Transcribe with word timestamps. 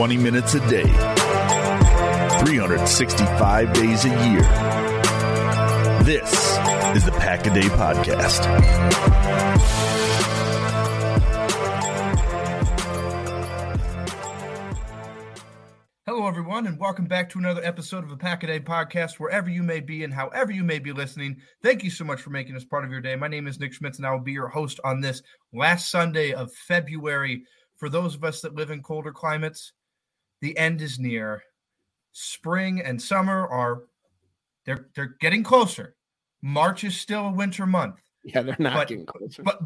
Twenty 0.00 0.16
minutes 0.16 0.54
a 0.54 0.60
day, 0.66 0.86
365 2.40 3.72
days 3.74 4.06
a 4.06 4.08
year. 4.08 4.40
This 6.04 6.32
is 6.96 7.04
the 7.04 7.12
Pack 7.18 7.46
a 7.46 7.52
Day 7.52 7.68
Podcast. 7.68 8.46
Hello, 16.06 16.26
everyone, 16.26 16.66
and 16.66 16.80
welcome 16.80 17.04
back 17.04 17.28
to 17.28 17.38
another 17.38 17.62
episode 17.62 18.02
of 18.02 18.08
the 18.08 18.16
Pack 18.16 18.42
a 18.42 18.46
Day 18.46 18.60
podcast, 18.60 19.20
wherever 19.20 19.50
you 19.50 19.62
may 19.62 19.80
be 19.80 20.02
and 20.02 20.14
however 20.14 20.50
you 20.50 20.64
may 20.64 20.78
be 20.78 20.92
listening. 20.92 21.42
Thank 21.62 21.84
you 21.84 21.90
so 21.90 22.06
much 22.06 22.22
for 22.22 22.30
making 22.30 22.54
this 22.54 22.64
part 22.64 22.86
of 22.86 22.90
your 22.90 23.02
day. 23.02 23.16
My 23.16 23.28
name 23.28 23.46
is 23.46 23.60
Nick 23.60 23.74
Schmitz, 23.74 23.98
and 23.98 24.06
I 24.06 24.12
will 24.12 24.20
be 24.20 24.32
your 24.32 24.48
host 24.48 24.80
on 24.82 25.02
this 25.02 25.20
last 25.52 25.90
Sunday 25.90 26.32
of 26.32 26.50
February. 26.54 27.42
For 27.76 27.90
those 27.90 28.14
of 28.14 28.24
us 28.24 28.40
that 28.40 28.54
live 28.54 28.70
in 28.70 28.82
colder 28.82 29.12
climates, 29.12 29.74
the 30.40 30.56
end 30.58 30.80
is 30.80 30.98
near. 30.98 31.42
Spring 32.12 32.80
and 32.80 33.00
summer 33.00 33.46
are 33.46 33.84
they're 34.64 34.88
they're 34.94 35.16
getting 35.20 35.42
closer. 35.42 35.94
March 36.42 36.84
is 36.84 36.96
still 36.98 37.26
a 37.26 37.32
winter 37.32 37.66
month. 37.66 37.96
Yeah, 38.24 38.42
they're 38.42 38.56
not 38.58 38.74
But- 38.74 38.88
getting 38.88 39.06
closer. 39.06 39.42
But 39.42 39.60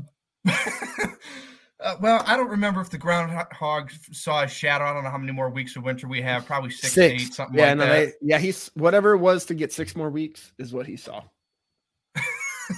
uh, 1.81 1.97
well, 2.01 2.23
I 2.27 2.37
don't 2.37 2.51
remember 2.51 2.81
if 2.81 2.91
the 2.91 2.99
groundhog 2.99 3.91
saw 4.12 4.43
a 4.43 4.49
shadow. 4.49 4.85
I 4.85 4.93
don't 4.93 5.05
know 5.05 5.11
how 5.11 5.19
many 5.19 5.33
more 5.33 5.51
weeks 5.51 5.77
of 5.77 5.85
winter 5.85 6.07
we 6.07 6.21
have. 6.23 6.45
Probably 6.47 6.71
six, 6.71 6.95
to 6.95 7.03
eight, 7.03 7.33
something 7.33 7.59
yeah, 7.59 7.69
like 7.69 7.79
no, 7.79 7.87
that. 7.87 7.93
they, 7.93 8.12
yeah, 8.21 8.39
he's 8.39 8.71
whatever 8.75 9.12
it 9.15 9.19
was 9.19 9.45
to 9.47 9.55
get 9.55 9.73
six 9.73 9.97
more 9.97 10.11
weeks 10.11 10.53
is 10.59 10.73
what 10.73 10.87
he 10.87 10.97
saw. 10.97 11.23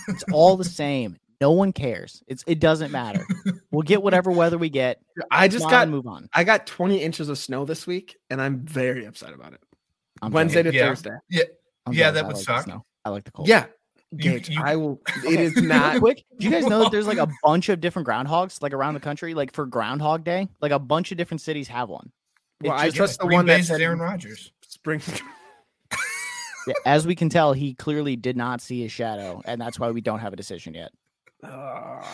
It's 0.09 0.25
all 0.33 0.57
the 0.57 0.65
same. 0.65 1.17
No 1.41 1.51
one 1.53 1.73
cares. 1.73 2.23
It's 2.27 2.43
it 2.47 2.61
doesn't 2.61 2.91
matter. 2.93 3.27
We'll 3.71 3.83
get 3.83 4.03
whatever 4.03 4.31
weather 4.31 4.57
we 4.59 4.71
get. 4.71 5.01
I 5.31 5.49
just 5.49 5.69
got 5.69 5.83
and 5.83 5.91
move 5.91 6.07
on. 6.07 6.29
I 6.33 6.45
got 6.45 6.67
20 6.67 7.03
inches 7.03 7.29
of 7.29 7.37
snow 7.39 7.65
this 7.65 7.87
week, 7.87 8.17
and 8.31 8.41
I'm 8.41 8.61
very 8.65 9.05
upset 9.05 9.33
about 9.35 9.53
it. 9.53 9.61
I'm 10.23 10.33
Wednesday 10.33 10.63
to 10.63 10.73
Yeah. 10.73 10.89
Thursday. 10.89 11.17
yeah, 11.29 11.43
I'm 11.85 11.93
yeah, 11.93 12.11
that 12.11 12.25
I 12.25 12.27
would 12.29 12.37
like 12.37 12.45
suck. 12.45 12.69
I 13.05 13.11
like 13.11 13.25
the 13.25 13.31
cold. 13.33 13.49
Yeah, 13.49 13.67
Gage, 14.17 14.49
you- 14.49 14.63
I 14.63 14.77
will. 14.77 15.01
It 15.25 15.39
is 15.41 15.57
not. 15.63 15.99
quick. 15.99 16.25
Do 16.39 16.47
you 16.47 16.51
guys 16.51 16.67
know 16.67 16.79
that 16.81 16.91
there's 16.93 17.07
like 17.07 17.19
a 17.19 17.29
bunch 17.43 17.69
of 17.69 17.81
different 17.81 18.09
groundhogs 18.09 18.63
like 18.63 18.73
around 18.73 18.95
the 18.95 19.01
country, 19.01 19.35
like 19.35 19.53
for 19.53 19.67
Groundhog 19.67 20.25
Day? 20.25 20.49
Like 20.63 20.73
a 20.73 20.79
bunch 20.79 21.13
of 21.13 21.19
different 21.19 21.43
cities 21.43 21.69
have 21.69 21.89
one. 21.91 22.11
It 22.65 22.69
Well, 22.69 22.79
I 22.79 22.87
just- 22.87 22.97
trust 22.97 23.21
the 23.21 23.27
one 23.27 23.45
that 23.47 23.63
said 23.65 23.81
Aaron 23.83 23.99
Rodgers. 23.99 24.53
spring. 24.67 25.03
Yeah, 26.67 26.75
as 26.85 27.07
we 27.07 27.15
can 27.15 27.29
tell, 27.29 27.53
he 27.53 27.75
clearly 27.75 28.17
did 28.17 28.37
not 28.37 28.61
see 28.61 28.81
his 28.83 28.91
shadow, 28.91 29.41
and 29.45 29.61
that's 29.61 29.79
why 29.79 29.91
we 29.93 30.01
don't 30.01 30.19
have 30.19 30.33
a 30.33 30.37
decision 30.37 30.75
yet. 30.75 30.91
Ugh. 31.43 32.05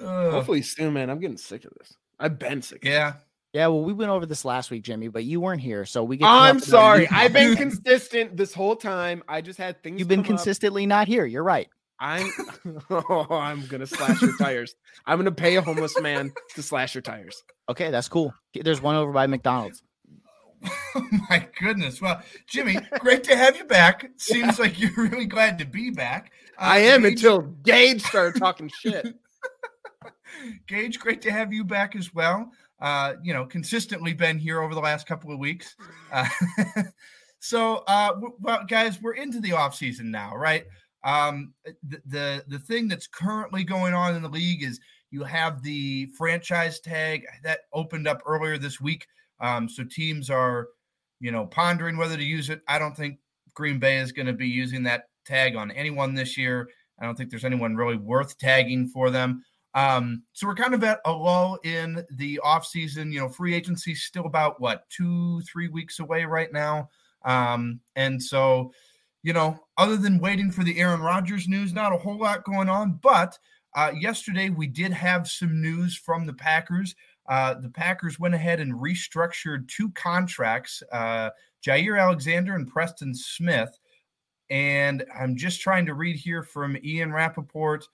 hopefully 0.00 0.62
soon, 0.62 0.92
man. 0.94 1.10
I'm 1.10 1.20
getting 1.20 1.36
sick 1.36 1.64
of 1.64 1.72
this. 1.78 1.94
I've 2.18 2.38
been 2.38 2.62
sick. 2.62 2.84
yeah, 2.84 3.14
Yeah, 3.52 3.68
well, 3.68 3.82
we 3.82 3.92
went 3.92 4.10
over 4.10 4.26
this 4.26 4.44
last 4.44 4.70
week, 4.70 4.82
Jimmy, 4.82 5.08
but 5.08 5.24
you 5.24 5.40
weren't 5.40 5.60
here, 5.60 5.84
so 5.84 6.02
we 6.02 6.16
get. 6.16 6.26
I'm 6.26 6.56
up 6.56 6.62
with 6.62 6.74
our 6.74 6.80
sorry. 6.80 7.08
I've 7.08 7.32
been 7.32 7.56
consistent 7.56 8.36
this 8.36 8.52
whole 8.52 8.76
time. 8.76 9.22
I 9.28 9.40
just 9.40 9.58
had 9.58 9.82
things. 9.82 9.98
You've 9.98 10.08
been 10.08 10.22
come 10.22 10.34
up. 10.34 10.38
consistently 10.40 10.86
not 10.86 11.06
here. 11.08 11.24
You're 11.26 11.44
right. 11.44 11.68
I'm. 12.00 12.30
Oh, 12.90 13.26
I'm 13.30 13.66
gonna 13.66 13.86
slash 13.86 14.20
your 14.22 14.36
tires. 14.36 14.74
I'm 15.06 15.18
gonna 15.18 15.30
pay 15.32 15.56
a 15.56 15.62
homeless 15.62 15.98
man 16.00 16.32
to 16.54 16.62
slash 16.62 16.94
your 16.94 17.02
tires. 17.02 17.42
Okay, 17.68 17.90
that's 17.90 18.08
cool. 18.08 18.32
There's 18.54 18.80
one 18.82 18.96
over 18.96 19.12
by 19.12 19.26
McDonald's. 19.26 19.82
Oh 20.94 21.06
my 21.30 21.46
goodness. 21.60 22.00
Well, 22.00 22.20
Jimmy, 22.46 22.76
great 22.98 23.24
to 23.24 23.36
have 23.36 23.56
you 23.56 23.64
back. 23.64 24.10
Seems 24.16 24.58
like 24.58 24.80
you're 24.80 24.90
really 24.96 25.26
glad 25.26 25.58
to 25.60 25.64
be 25.64 25.90
back. 25.90 26.32
Uh, 26.58 26.64
I 26.64 26.78
am 26.78 27.02
Gage- 27.02 27.12
until 27.12 27.42
Gage 27.42 28.02
started 28.02 28.38
talking 28.38 28.70
shit. 28.80 29.14
Gage, 30.66 30.98
great 30.98 31.22
to 31.22 31.30
have 31.30 31.52
you 31.52 31.64
back 31.64 31.94
as 31.94 32.12
well. 32.12 32.50
Uh, 32.80 33.14
you 33.22 33.32
know, 33.32 33.44
consistently 33.44 34.12
been 34.12 34.38
here 34.38 34.60
over 34.60 34.74
the 34.74 34.80
last 34.80 35.06
couple 35.06 35.32
of 35.32 35.38
weeks. 35.38 35.76
Uh, 36.12 36.28
so, 37.40 37.84
uh, 37.86 38.12
well, 38.40 38.64
guys, 38.68 39.00
we're 39.00 39.14
into 39.14 39.40
the 39.40 39.52
off 39.52 39.74
season 39.74 40.10
now, 40.10 40.34
right? 40.34 40.64
Um, 41.04 41.54
the, 41.84 42.02
the 42.06 42.44
the 42.48 42.58
thing 42.58 42.88
that's 42.88 43.06
currently 43.06 43.62
going 43.62 43.94
on 43.94 44.16
in 44.16 44.22
the 44.22 44.28
league 44.28 44.64
is 44.64 44.80
you 45.10 45.22
have 45.22 45.62
the 45.62 46.06
franchise 46.16 46.80
tag 46.80 47.24
that 47.44 47.60
opened 47.72 48.08
up 48.08 48.20
earlier 48.26 48.58
this 48.58 48.80
week. 48.80 49.06
Um, 49.40 49.68
so 49.68 49.84
teams 49.84 50.28
are, 50.28 50.68
you 51.20 51.30
know, 51.30 51.46
pondering 51.46 51.96
whether 51.96 52.16
to 52.16 52.24
use 52.24 52.50
it. 52.50 52.62
I 52.68 52.78
don't 52.78 52.96
think 52.96 53.18
Green 53.54 53.78
Bay 53.78 53.98
is 53.98 54.12
going 54.12 54.26
to 54.26 54.32
be 54.32 54.48
using 54.48 54.82
that 54.84 55.04
tag 55.28 55.54
on 55.54 55.70
anyone 55.70 56.14
this 56.14 56.36
year. 56.36 56.68
I 56.98 57.04
don't 57.04 57.16
think 57.16 57.30
there's 57.30 57.44
anyone 57.44 57.76
really 57.76 57.96
worth 57.96 58.38
tagging 58.38 58.88
for 58.88 59.10
them. 59.10 59.44
Um, 59.74 60.22
so 60.32 60.46
we're 60.46 60.54
kind 60.54 60.74
of 60.74 60.82
at 60.82 61.00
a 61.04 61.12
lull 61.12 61.58
in 61.62 62.04
the 62.16 62.40
offseason. 62.44 63.12
You 63.12 63.20
know, 63.20 63.28
free 63.28 63.54
agency 63.54 63.94
still 63.94 64.26
about 64.26 64.60
what 64.60 64.88
two, 64.90 65.40
three 65.42 65.68
weeks 65.68 66.00
away 66.00 66.24
right 66.24 66.52
now. 66.52 66.90
Um, 67.24 67.80
and 67.94 68.20
so, 68.22 68.72
you 69.22 69.32
know, 69.32 69.60
other 69.76 69.96
than 69.96 70.18
waiting 70.18 70.50
for 70.50 70.64
the 70.64 70.80
Aaron 70.80 71.00
Rodgers 71.00 71.46
news, 71.46 71.72
not 71.72 71.92
a 71.92 71.98
whole 71.98 72.18
lot 72.18 72.44
going 72.44 72.68
on. 72.68 72.98
But 73.02 73.38
uh, 73.76 73.92
yesterday 73.98 74.50
we 74.50 74.66
did 74.66 74.92
have 74.92 75.28
some 75.28 75.60
news 75.60 75.96
from 75.96 76.26
the 76.26 76.32
Packers. 76.32 76.96
Uh, 77.28 77.54
the 77.54 77.68
Packers 77.68 78.18
went 78.18 78.34
ahead 78.34 78.58
and 78.58 78.72
restructured 78.74 79.68
two 79.68 79.90
contracts, 79.90 80.82
uh, 80.92 81.30
Jaire 81.64 82.00
Alexander 82.00 82.54
and 82.54 82.66
Preston 82.66 83.14
Smith. 83.14 83.78
And 84.50 85.04
I'm 85.18 85.36
just 85.36 85.60
trying 85.60 85.86
to 85.86 85.94
read 85.94 86.16
here 86.16 86.42
from 86.42 86.76
Ian 86.82 87.12
Rapoport. 87.12 87.86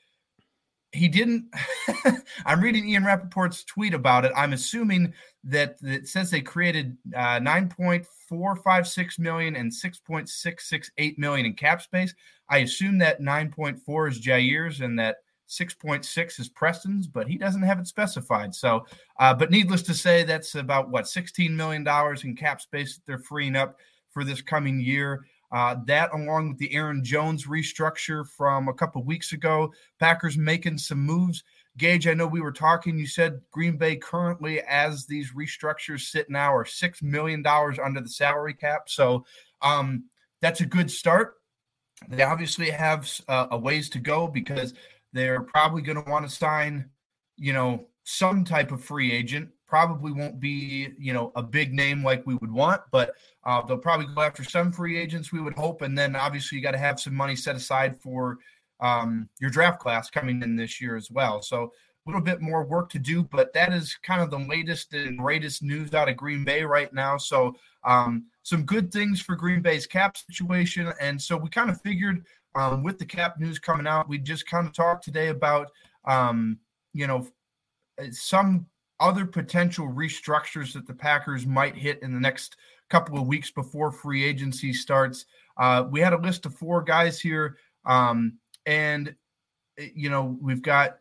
He 0.92 1.08
didn't. 1.08 1.52
I'm 2.46 2.60
reading 2.60 2.88
Ian 2.88 3.04
Rapoport's 3.04 3.64
tweet 3.64 3.94
about 3.94 4.24
it. 4.24 4.32
I'm 4.36 4.52
assuming 4.52 5.12
that 5.42 5.76
it 5.82 6.06
says 6.06 6.30
they 6.30 6.40
created 6.40 6.96
uh, 7.14 7.40
9.456 7.40 9.18
million 9.18 9.56
and 9.56 9.72
6.668 9.72 11.18
million 11.18 11.46
in 11.46 11.54
cap 11.54 11.82
space. 11.82 12.14
I 12.48 12.58
assume 12.58 12.98
that 12.98 13.20
9.4 13.20 14.10
is 14.10 14.20
Jaire's 14.24 14.80
and 14.80 14.98
that 14.98 15.16
6.6 15.48 16.40
is 16.40 16.48
Preston's, 16.48 17.06
but 17.06 17.28
he 17.28 17.36
doesn't 17.36 17.62
have 17.62 17.78
it 17.78 17.86
specified. 17.86 18.54
So, 18.54 18.86
uh, 19.18 19.34
but 19.34 19.50
needless 19.50 19.82
to 19.82 19.94
say, 19.94 20.22
that's 20.22 20.54
about 20.54 20.90
what 20.90 21.04
$16 21.04 21.50
million 21.50 21.86
in 22.24 22.36
cap 22.36 22.60
space 22.60 22.96
that 22.96 23.06
they're 23.06 23.18
freeing 23.18 23.56
up 23.56 23.76
for 24.10 24.24
this 24.24 24.40
coming 24.40 24.80
year. 24.80 25.24
Uh, 25.54 25.76
that, 25.86 26.12
along 26.12 26.48
with 26.48 26.58
the 26.58 26.74
Aaron 26.74 27.04
Jones 27.04 27.46
restructure 27.46 28.28
from 28.28 28.66
a 28.66 28.74
couple 28.74 29.04
weeks 29.04 29.32
ago, 29.32 29.72
Packers 30.00 30.36
making 30.36 30.78
some 30.78 30.98
moves. 30.98 31.44
Gage, 31.78 32.08
I 32.08 32.14
know 32.14 32.26
we 32.26 32.40
were 32.40 32.50
talking. 32.50 32.98
You 32.98 33.06
said 33.06 33.40
Green 33.52 33.76
Bay 33.76 33.94
currently, 33.94 34.60
as 34.62 35.06
these 35.06 35.30
restructures 35.30 36.10
sit 36.10 36.28
now, 36.28 36.52
are 36.52 36.64
$6 36.64 37.02
million 37.04 37.44
under 37.46 38.00
the 38.00 38.08
salary 38.08 38.54
cap. 38.54 38.88
So 38.88 39.24
um, 39.62 40.06
that's 40.42 40.60
a 40.60 40.66
good 40.66 40.90
start. 40.90 41.34
They 42.08 42.24
obviously 42.24 42.70
have 42.70 43.08
uh, 43.28 43.46
a 43.52 43.56
ways 43.56 43.88
to 43.90 44.00
go 44.00 44.26
because 44.26 44.74
they're 45.12 45.42
probably 45.42 45.82
going 45.82 46.02
to 46.02 46.10
want 46.10 46.28
to 46.28 46.34
sign, 46.34 46.90
you 47.36 47.52
know, 47.52 47.86
some 48.02 48.44
type 48.44 48.72
of 48.72 48.82
free 48.82 49.12
agent. 49.12 49.50
Probably 49.74 50.12
won't 50.12 50.38
be, 50.38 50.90
you 51.00 51.12
know, 51.12 51.32
a 51.34 51.42
big 51.42 51.74
name 51.74 52.04
like 52.04 52.24
we 52.24 52.36
would 52.36 52.52
want, 52.52 52.80
but 52.92 53.16
uh, 53.42 53.60
they'll 53.66 53.76
probably 53.76 54.06
go 54.14 54.20
after 54.20 54.44
some 54.44 54.70
free 54.70 54.96
agents, 54.96 55.32
we 55.32 55.40
would 55.40 55.54
hope. 55.54 55.82
And 55.82 55.98
then 55.98 56.14
obviously 56.14 56.56
you 56.56 56.62
got 56.62 56.70
to 56.78 56.78
have 56.78 57.00
some 57.00 57.12
money 57.12 57.34
set 57.34 57.56
aside 57.56 58.00
for 58.00 58.38
um, 58.78 59.28
your 59.40 59.50
draft 59.50 59.80
class 59.80 60.10
coming 60.10 60.40
in 60.44 60.54
this 60.54 60.80
year 60.80 60.94
as 60.96 61.10
well. 61.10 61.42
So 61.42 61.64
a 61.64 61.70
little 62.06 62.20
bit 62.20 62.40
more 62.40 62.62
work 62.64 62.88
to 62.90 63.00
do, 63.00 63.24
but 63.24 63.52
that 63.54 63.72
is 63.72 63.96
kind 64.00 64.22
of 64.22 64.30
the 64.30 64.38
latest 64.38 64.94
and 64.94 65.18
greatest 65.18 65.60
news 65.60 65.92
out 65.92 66.08
of 66.08 66.16
Green 66.16 66.44
Bay 66.44 66.62
right 66.62 66.92
now. 66.94 67.16
So 67.16 67.56
um, 67.82 68.26
some 68.44 68.62
good 68.62 68.92
things 68.92 69.20
for 69.20 69.34
Green 69.34 69.60
Bay's 69.60 69.88
cap 69.88 70.16
situation. 70.16 70.92
And 71.00 71.20
so 71.20 71.36
we 71.36 71.48
kind 71.48 71.68
of 71.68 71.80
figured 71.80 72.24
um, 72.54 72.84
with 72.84 73.00
the 73.00 73.06
cap 73.06 73.40
news 73.40 73.58
coming 73.58 73.88
out, 73.88 74.08
we 74.08 74.18
just 74.18 74.46
kind 74.46 74.68
of 74.68 74.72
talked 74.72 75.02
today 75.02 75.30
about, 75.30 75.72
um, 76.04 76.60
you 76.92 77.08
know, 77.08 77.26
some 78.12 78.66
other 79.00 79.26
potential 79.26 79.88
restructures 79.88 80.72
that 80.72 80.86
the 80.86 80.94
Packers 80.94 81.46
might 81.46 81.74
hit 81.74 82.02
in 82.02 82.12
the 82.12 82.20
next 82.20 82.56
couple 82.88 83.18
of 83.18 83.26
weeks 83.26 83.50
before 83.50 83.90
free 83.90 84.24
agency 84.24 84.72
starts. 84.72 85.26
Uh, 85.56 85.84
we 85.90 86.00
had 86.00 86.12
a 86.12 86.18
list 86.18 86.46
of 86.46 86.54
four 86.54 86.82
guys 86.82 87.20
here, 87.20 87.56
um, 87.86 88.38
and 88.66 89.14
eh, 89.78 89.88
you 89.94 90.10
know 90.10 90.36
we've 90.40 90.62
got 90.62 90.98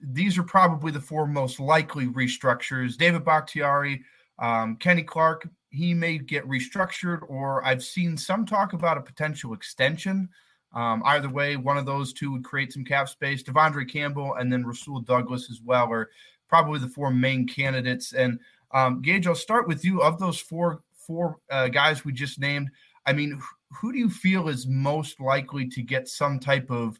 these 0.00 0.38
are 0.38 0.42
probably 0.42 0.92
the 0.92 1.00
four 1.00 1.26
most 1.26 1.60
likely 1.60 2.06
restructures. 2.06 2.96
David 2.96 3.24
Bakhtiari, 3.24 4.02
um, 4.38 4.76
Kenny 4.76 5.02
Clark, 5.02 5.48
he 5.70 5.94
may 5.94 6.18
get 6.18 6.46
restructured, 6.48 7.20
or 7.28 7.64
I've 7.64 7.82
seen 7.82 8.16
some 8.16 8.44
talk 8.44 8.74
about 8.74 8.98
a 8.98 9.02
potential 9.02 9.54
extension. 9.54 10.28
Um, 10.74 11.02
either 11.06 11.28
way, 11.28 11.56
one 11.56 11.78
of 11.78 11.86
those 11.86 12.12
two 12.12 12.32
would 12.32 12.44
create 12.44 12.72
some 12.72 12.84
cap 12.84 13.08
space. 13.08 13.42
De'Vondre 13.42 13.88
Campbell 13.88 14.34
and 14.34 14.52
then 14.52 14.66
Rasul 14.66 15.00
Douglas 15.00 15.48
as 15.50 15.60
well 15.62 15.90
are 15.90 16.10
probably 16.48 16.78
the 16.78 16.88
four 16.88 17.10
main 17.10 17.46
candidates. 17.46 18.12
And 18.12 18.38
um, 18.72 19.02
Gage, 19.02 19.26
I'll 19.26 19.34
start 19.34 19.68
with 19.68 19.84
you. 19.84 20.02
Of 20.02 20.18
those 20.18 20.38
four 20.38 20.82
four 21.06 21.38
uh, 21.50 21.68
guys 21.68 22.04
we 22.04 22.12
just 22.12 22.40
named, 22.40 22.70
I 23.06 23.12
mean, 23.12 23.40
who 23.70 23.92
do 23.92 23.98
you 23.98 24.08
feel 24.08 24.48
is 24.48 24.66
most 24.66 25.20
likely 25.20 25.68
to 25.68 25.82
get 25.82 26.08
some 26.08 26.38
type 26.38 26.70
of 26.70 26.98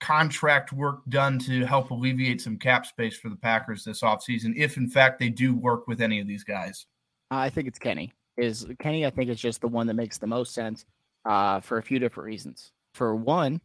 contract 0.00 0.72
work 0.72 1.00
done 1.08 1.38
to 1.38 1.64
help 1.64 1.90
alleviate 1.90 2.40
some 2.40 2.58
cap 2.58 2.86
space 2.86 3.16
for 3.16 3.28
the 3.28 3.36
Packers 3.36 3.84
this 3.84 4.02
offseason, 4.02 4.54
if 4.56 4.76
in 4.76 4.88
fact 4.88 5.18
they 5.18 5.28
do 5.28 5.54
work 5.54 5.86
with 5.86 6.00
any 6.00 6.20
of 6.20 6.26
these 6.26 6.44
guys? 6.44 6.86
I 7.30 7.50
think 7.50 7.68
it's 7.68 7.78
Kenny. 7.78 8.12
Is 8.36 8.66
Kenny? 8.78 9.06
I 9.06 9.10
think 9.10 9.30
is 9.30 9.40
just 9.40 9.60
the 9.60 9.68
one 9.68 9.86
that 9.86 9.94
makes 9.94 10.18
the 10.18 10.26
most 10.26 10.54
sense 10.54 10.84
uh, 11.24 11.60
for 11.60 11.78
a 11.78 11.82
few 11.82 11.98
different 11.98 12.26
reasons 12.26 12.72
for 12.96 13.14
one, 13.14 13.60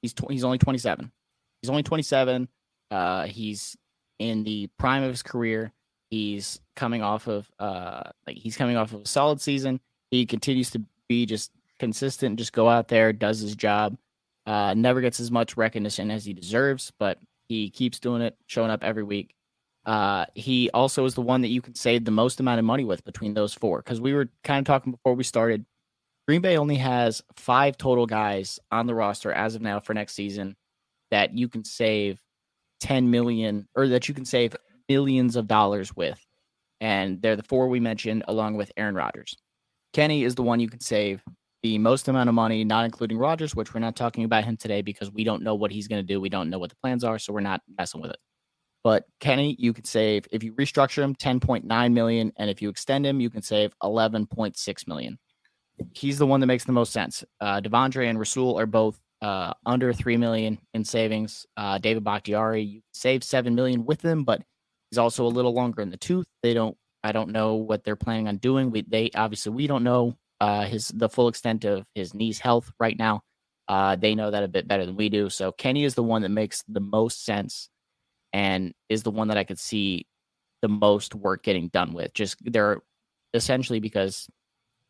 he's 0.00 0.14
tw- 0.14 0.30
he's 0.30 0.44
only 0.44 0.58
27. 0.58 1.12
He's 1.60 1.70
only 1.70 1.82
27. 1.84 2.48
Uh, 2.90 3.26
he's 3.26 3.76
in 4.22 4.44
the 4.44 4.68
prime 4.78 5.02
of 5.02 5.10
his 5.10 5.22
career. 5.22 5.72
He's 6.10 6.60
coming 6.76 7.02
off 7.02 7.26
of 7.26 7.50
uh, 7.58 8.10
like 8.26 8.36
he's 8.36 8.56
coming 8.56 8.76
off 8.76 8.92
of 8.92 9.02
a 9.02 9.06
solid 9.06 9.40
season. 9.40 9.80
He 10.10 10.26
continues 10.26 10.70
to 10.70 10.82
be 11.08 11.26
just 11.26 11.50
consistent, 11.78 12.38
just 12.38 12.52
go 12.52 12.68
out 12.68 12.88
there, 12.88 13.12
does 13.12 13.40
his 13.40 13.56
job. 13.56 13.96
Uh, 14.46 14.74
never 14.74 15.00
gets 15.00 15.20
as 15.20 15.30
much 15.30 15.56
recognition 15.56 16.10
as 16.10 16.24
he 16.24 16.32
deserves, 16.32 16.92
but 16.98 17.18
he 17.48 17.70
keeps 17.70 17.98
doing 17.98 18.22
it, 18.22 18.36
showing 18.46 18.70
up 18.70 18.84
every 18.84 19.02
week. 19.02 19.34
Uh, 19.84 20.26
he 20.34 20.70
also 20.70 21.04
is 21.04 21.14
the 21.14 21.22
one 21.22 21.40
that 21.40 21.48
you 21.48 21.60
can 21.60 21.74
save 21.74 22.04
the 22.04 22.10
most 22.10 22.38
amount 22.40 22.58
of 22.58 22.64
money 22.64 22.84
with 22.84 23.04
between 23.04 23.34
those 23.34 23.52
four 23.52 23.78
because 23.78 24.00
we 24.00 24.12
were 24.12 24.28
kind 24.44 24.60
of 24.60 24.64
talking 24.64 24.92
before 24.92 25.14
we 25.14 25.24
started. 25.24 25.64
Green 26.28 26.40
Bay 26.40 26.56
only 26.56 26.76
has 26.76 27.22
five 27.34 27.76
total 27.76 28.06
guys 28.06 28.60
on 28.70 28.86
the 28.86 28.94
roster 28.94 29.32
as 29.32 29.56
of 29.56 29.62
now 29.62 29.80
for 29.80 29.92
next 29.92 30.14
season 30.14 30.56
that 31.10 31.36
you 31.36 31.48
can 31.48 31.64
save 31.64 32.20
10 32.82 33.10
million 33.10 33.68
or 33.74 33.86
that 33.88 34.08
you 34.08 34.14
can 34.14 34.24
save 34.24 34.56
millions 34.88 35.36
of 35.36 35.46
dollars 35.46 35.94
with. 35.94 36.18
And 36.80 37.22
they're 37.22 37.36
the 37.36 37.44
four 37.44 37.68
we 37.68 37.78
mentioned 37.78 38.24
along 38.26 38.56
with 38.56 38.72
Aaron 38.76 38.96
Rodgers. 38.96 39.36
Kenny 39.92 40.24
is 40.24 40.34
the 40.34 40.42
one 40.42 40.58
you 40.58 40.68
can 40.68 40.80
save 40.80 41.22
the 41.62 41.78
most 41.78 42.08
amount 42.08 42.28
of 42.28 42.34
money, 42.34 42.64
not 42.64 42.84
including 42.84 43.18
Rodgers, 43.18 43.54
which 43.54 43.72
we're 43.72 43.78
not 43.78 43.94
talking 43.94 44.24
about 44.24 44.44
him 44.44 44.56
today 44.56 44.82
because 44.82 45.12
we 45.12 45.22
don't 45.22 45.44
know 45.44 45.54
what 45.54 45.70
he's 45.70 45.86
going 45.86 46.02
to 46.02 46.06
do. 46.06 46.20
We 46.20 46.28
don't 46.28 46.50
know 46.50 46.58
what 46.58 46.70
the 46.70 46.76
plans 46.82 47.04
are, 47.04 47.20
so 47.20 47.32
we're 47.32 47.40
not 47.40 47.60
messing 47.78 48.00
with 48.00 48.10
it. 48.10 48.18
But 48.82 49.04
Kenny, 49.20 49.54
you 49.60 49.72
could 49.72 49.86
save 49.86 50.26
if 50.32 50.42
you 50.42 50.54
restructure 50.54 51.04
him 51.04 51.14
10.9 51.14 51.92
million, 51.92 52.32
and 52.36 52.50
if 52.50 52.60
you 52.60 52.68
extend 52.68 53.06
him, 53.06 53.20
you 53.20 53.30
can 53.30 53.42
save 53.42 53.72
11.6 53.80 54.88
million 54.88 55.18
he's 55.92 56.18
the 56.18 56.26
one 56.26 56.40
that 56.40 56.46
makes 56.46 56.64
the 56.64 56.72
most 56.72 56.92
sense. 56.92 57.24
Uh, 57.40 57.60
De'Vondre 57.60 58.08
and 58.08 58.18
Rasul 58.18 58.58
are 58.58 58.66
both 58.66 59.00
uh, 59.22 59.54
under 59.64 59.92
three 59.92 60.16
million 60.16 60.58
in 60.74 60.84
savings. 60.84 61.46
Uh, 61.56 61.78
David 61.78 62.04
Bakhtiari, 62.04 62.62
you 62.62 62.80
save 62.92 63.22
seven 63.22 63.54
million 63.54 63.86
with 63.86 64.04
him, 64.04 64.24
but 64.24 64.42
he's 64.90 64.98
also 64.98 65.24
a 65.24 65.28
little 65.28 65.54
longer 65.54 65.80
in 65.80 65.90
the 65.90 65.96
tooth. 65.96 66.26
They 66.42 66.52
don't. 66.52 66.76
I 67.04 67.12
don't 67.12 67.30
know 67.30 67.54
what 67.54 67.82
they're 67.82 67.96
planning 67.96 68.28
on 68.28 68.36
doing. 68.36 68.70
We 68.70 68.82
they 68.82 69.10
obviously 69.14 69.52
we 69.52 69.66
don't 69.66 69.84
know 69.84 70.16
uh, 70.40 70.64
his 70.64 70.88
the 70.88 71.08
full 71.08 71.28
extent 71.28 71.64
of 71.64 71.86
his 71.94 72.14
knee's 72.14 72.40
health 72.40 72.72
right 72.78 72.98
now. 72.98 73.22
Uh, 73.68 73.96
they 73.96 74.14
know 74.14 74.30
that 74.30 74.42
a 74.42 74.48
bit 74.48 74.68
better 74.68 74.84
than 74.84 74.96
we 74.96 75.08
do. 75.08 75.30
So 75.30 75.52
Kenny 75.52 75.84
is 75.84 75.94
the 75.94 76.02
one 76.02 76.22
that 76.22 76.28
makes 76.28 76.62
the 76.68 76.80
most 76.80 77.24
sense, 77.24 77.68
and 78.32 78.74
is 78.88 79.04
the 79.04 79.10
one 79.12 79.28
that 79.28 79.38
I 79.38 79.44
could 79.44 79.58
see 79.58 80.06
the 80.62 80.68
most 80.68 81.14
work 81.14 81.44
getting 81.44 81.68
done 81.68 81.92
with. 81.92 82.12
Just 82.12 82.36
they're 82.44 82.82
essentially 83.34 83.80
because 83.80 84.28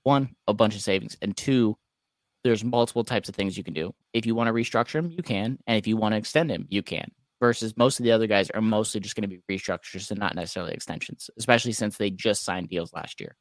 one, 0.05 0.35
a 0.49 0.55
bunch 0.55 0.75
of 0.75 0.83
savings, 0.83 1.17
and 1.21 1.37
two, 1.37 1.77
there's 2.45 2.65
multiple 2.65 3.05
types 3.05 3.29
of 3.29 3.35
things 3.35 3.57
you 3.57 3.65
can 3.65 3.75
do. 3.75 3.95
If 4.13 4.27
you 4.27 4.35
want 4.35 4.49
to 4.49 4.53
restructure 4.53 4.97
him, 4.97 5.11
you 5.11 5.23
can, 5.23 5.59
and 5.67 5.79
if 5.79 5.87
you 5.87 5.97
want 5.97 6.13
to 6.13 6.17
extend 6.17 6.51
him, 6.51 6.67
you 6.69 6.83
can. 6.83 7.11
Versus 7.41 7.77
most 7.77 7.99
of 7.99 8.05
the 8.05 8.13
other 8.13 8.29
guys 8.29 8.51
are 8.51 8.61
mostly 8.61 9.01
just 9.01 9.17
going 9.17 9.29
to 9.29 9.37
be 9.37 9.41
restructures 9.51 10.11
and 10.11 10.21
not 10.21 10.37
necessarily 10.37 10.73
extensions, 10.73 11.29
especially 11.37 11.73
since 11.73 11.97
they 11.97 12.09
just 12.11 12.45
signed 12.45 12.69
deals 12.69 12.93
last 12.93 13.21
year. 13.21 13.37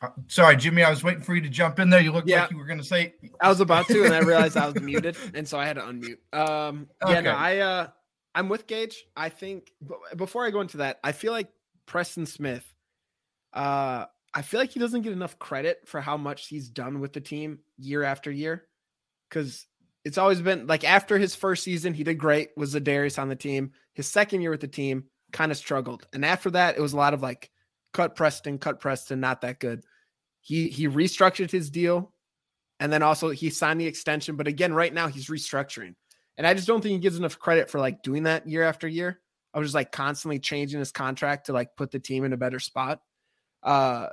Uh, 0.00 0.08
sorry, 0.28 0.56
Jimmy, 0.56 0.82
I 0.82 0.90
was 0.90 1.02
waiting 1.02 1.22
for 1.22 1.34
you 1.34 1.40
to 1.40 1.48
jump 1.48 1.78
in 1.78 1.90
there. 1.90 2.00
You 2.00 2.12
looked 2.12 2.28
yeah. 2.28 2.42
like 2.42 2.50
you 2.50 2.58
were 2.58 2.66
going 2.66 2.78
to 2.78 2.84
say. 2.84 3.14
I 3.40 3.48
was 3.48 3.60
about 3.60 3.86
to, 3.88 4.04
and 4.04 4.14
I 4.14 4.18
realized 4.20 4.56
I 4.56 4.66
was 4.66 4.80
muted, 4.80 5.16
and 5.34 5.48
so 5.48 5.58
I 5.58 5.66
had 5.66 5.76
to 5.76 5.82
unmute. 5.82 6.18
Um, 6.32 6.88
okay. 7.02 7.14
Yeah, 7.14 7.20
no, 7.20 7.30
I 7.32 7.58
uh, 7.58 7.86
I'm 8.34 8.48
with 8.48 8.66
Gage. 8.66 9.04
I 9.16 9.28
think 9.28 9.72
before 10.16 10.44
I 10.44 10.50
go 10.50 10.60
into 10.60 10.78
that, 10.78 10.98
I 11.02 11.12
feel 11.12 11.32
like 11.32 11.48
Preston 11.86 12.26
Smith. 12.26 12.66
Uh, 13.52 14.06
I 14.34 14.42
feel 14.42 14.60
like 14.60 14.72
he 14.72 14.80
doesn't 14.80 15.02
get 15.02 15.12
enough 15.12 15.38
credit 15.38 15.78
for 15.86 16.00
how 16.00 16.16
much 16.16 16.48
he's 16.48 16.68
done 16.68 17.00
with 17.00 17.12
the 17.12 17.20
team 17.20 17.60
year 17.78 18.02
after 18.02 18.30
year. 18.30 18.66
Cause 19.30 19.66
it's 20.04 20.18
always 20.18 20.40
been 20.42 20.66
like 20.66 20.84
after 20.84 21.18
his 21.18 21.34
first 21.34 21.64
season, 21.64 21.94
he 21.94 22.04
did 22.04 22.18
great, 22.18 22.50
was 22.56 22.72
the 22.72 22.80
Darius 22.80 23.18
on 23.18 23.28
the 23.28 23.36
team. 23.36 23.72
His 23.94 24.06
second 24.06 24.42
year 24.42 24.50
with 24.50 24.60
the 24.60 24.68
team 24.68 25.04
kind 25.32 25.50
of 25.50 25.56
struggled. 25.56 26.06
And 26.12 26.24
after 26.24 26.50
that, 26.50 26.76
it 26.76 26.80
was 26.80 26.92
a 26.92 26.96
lot 26.98 27.14
of 27.14 27.22
like 27.22 27.50
cut 27.92 28.16
Preston, 28.16 28.58
cut 28.58 28.80
Preston, 28.80 29.20
not 29.20 29.40
that 29.40 29.60
good. 29.60 29.82
He 30.40 30.68
he 30.68 30.88
restructured 30.88 31.50
his 31.50 31.70
deal 31.70 32.12
and 32.80 32.92
then 32.92 33.02
also 33.02 33.30
he 33.30 33.50
signed 33.50 33.80
the 33.80 33.86
extension. 33.86 34.36
But 34.36 34.48
again, 34.48 34.74
right 34.74 34.92
now 34.92 35.08
he's 35.08 35.28
restructuring. 35.28 35.94
And 36.36 36.46
I 36.46 36.54
just 36.54 36.66
don't 36.66 36.82
think 36.82 36.92
he 36.92 36.98
gives 36.98 37.16
enough 37.16 37.38
credit 37.38 37.70
for 37.70 37.78
like 37.78 38.02
doing 38.02 38.24
that 38.24 38.48
year 38.48 38.64
after 38.64 38.88
year. 38.88 39.20
I 39.54 39.58
was 39.58 39.68
just 39.68 39.74
like 39.74 39.92
constantly 39.92 40.40
changing 40.40 40.80
his 40.80 40.90
contract 40.92 41.46
to 41.46 41.52
like 41.52 41.76
put 41.76 41.92
the 41.92 42.00
team 42.00 42.24
in 42.24 42.32
a 42.32 42.36
better 42.36 42.58
spot. 42.58 43.00
Uh 43.62 44.08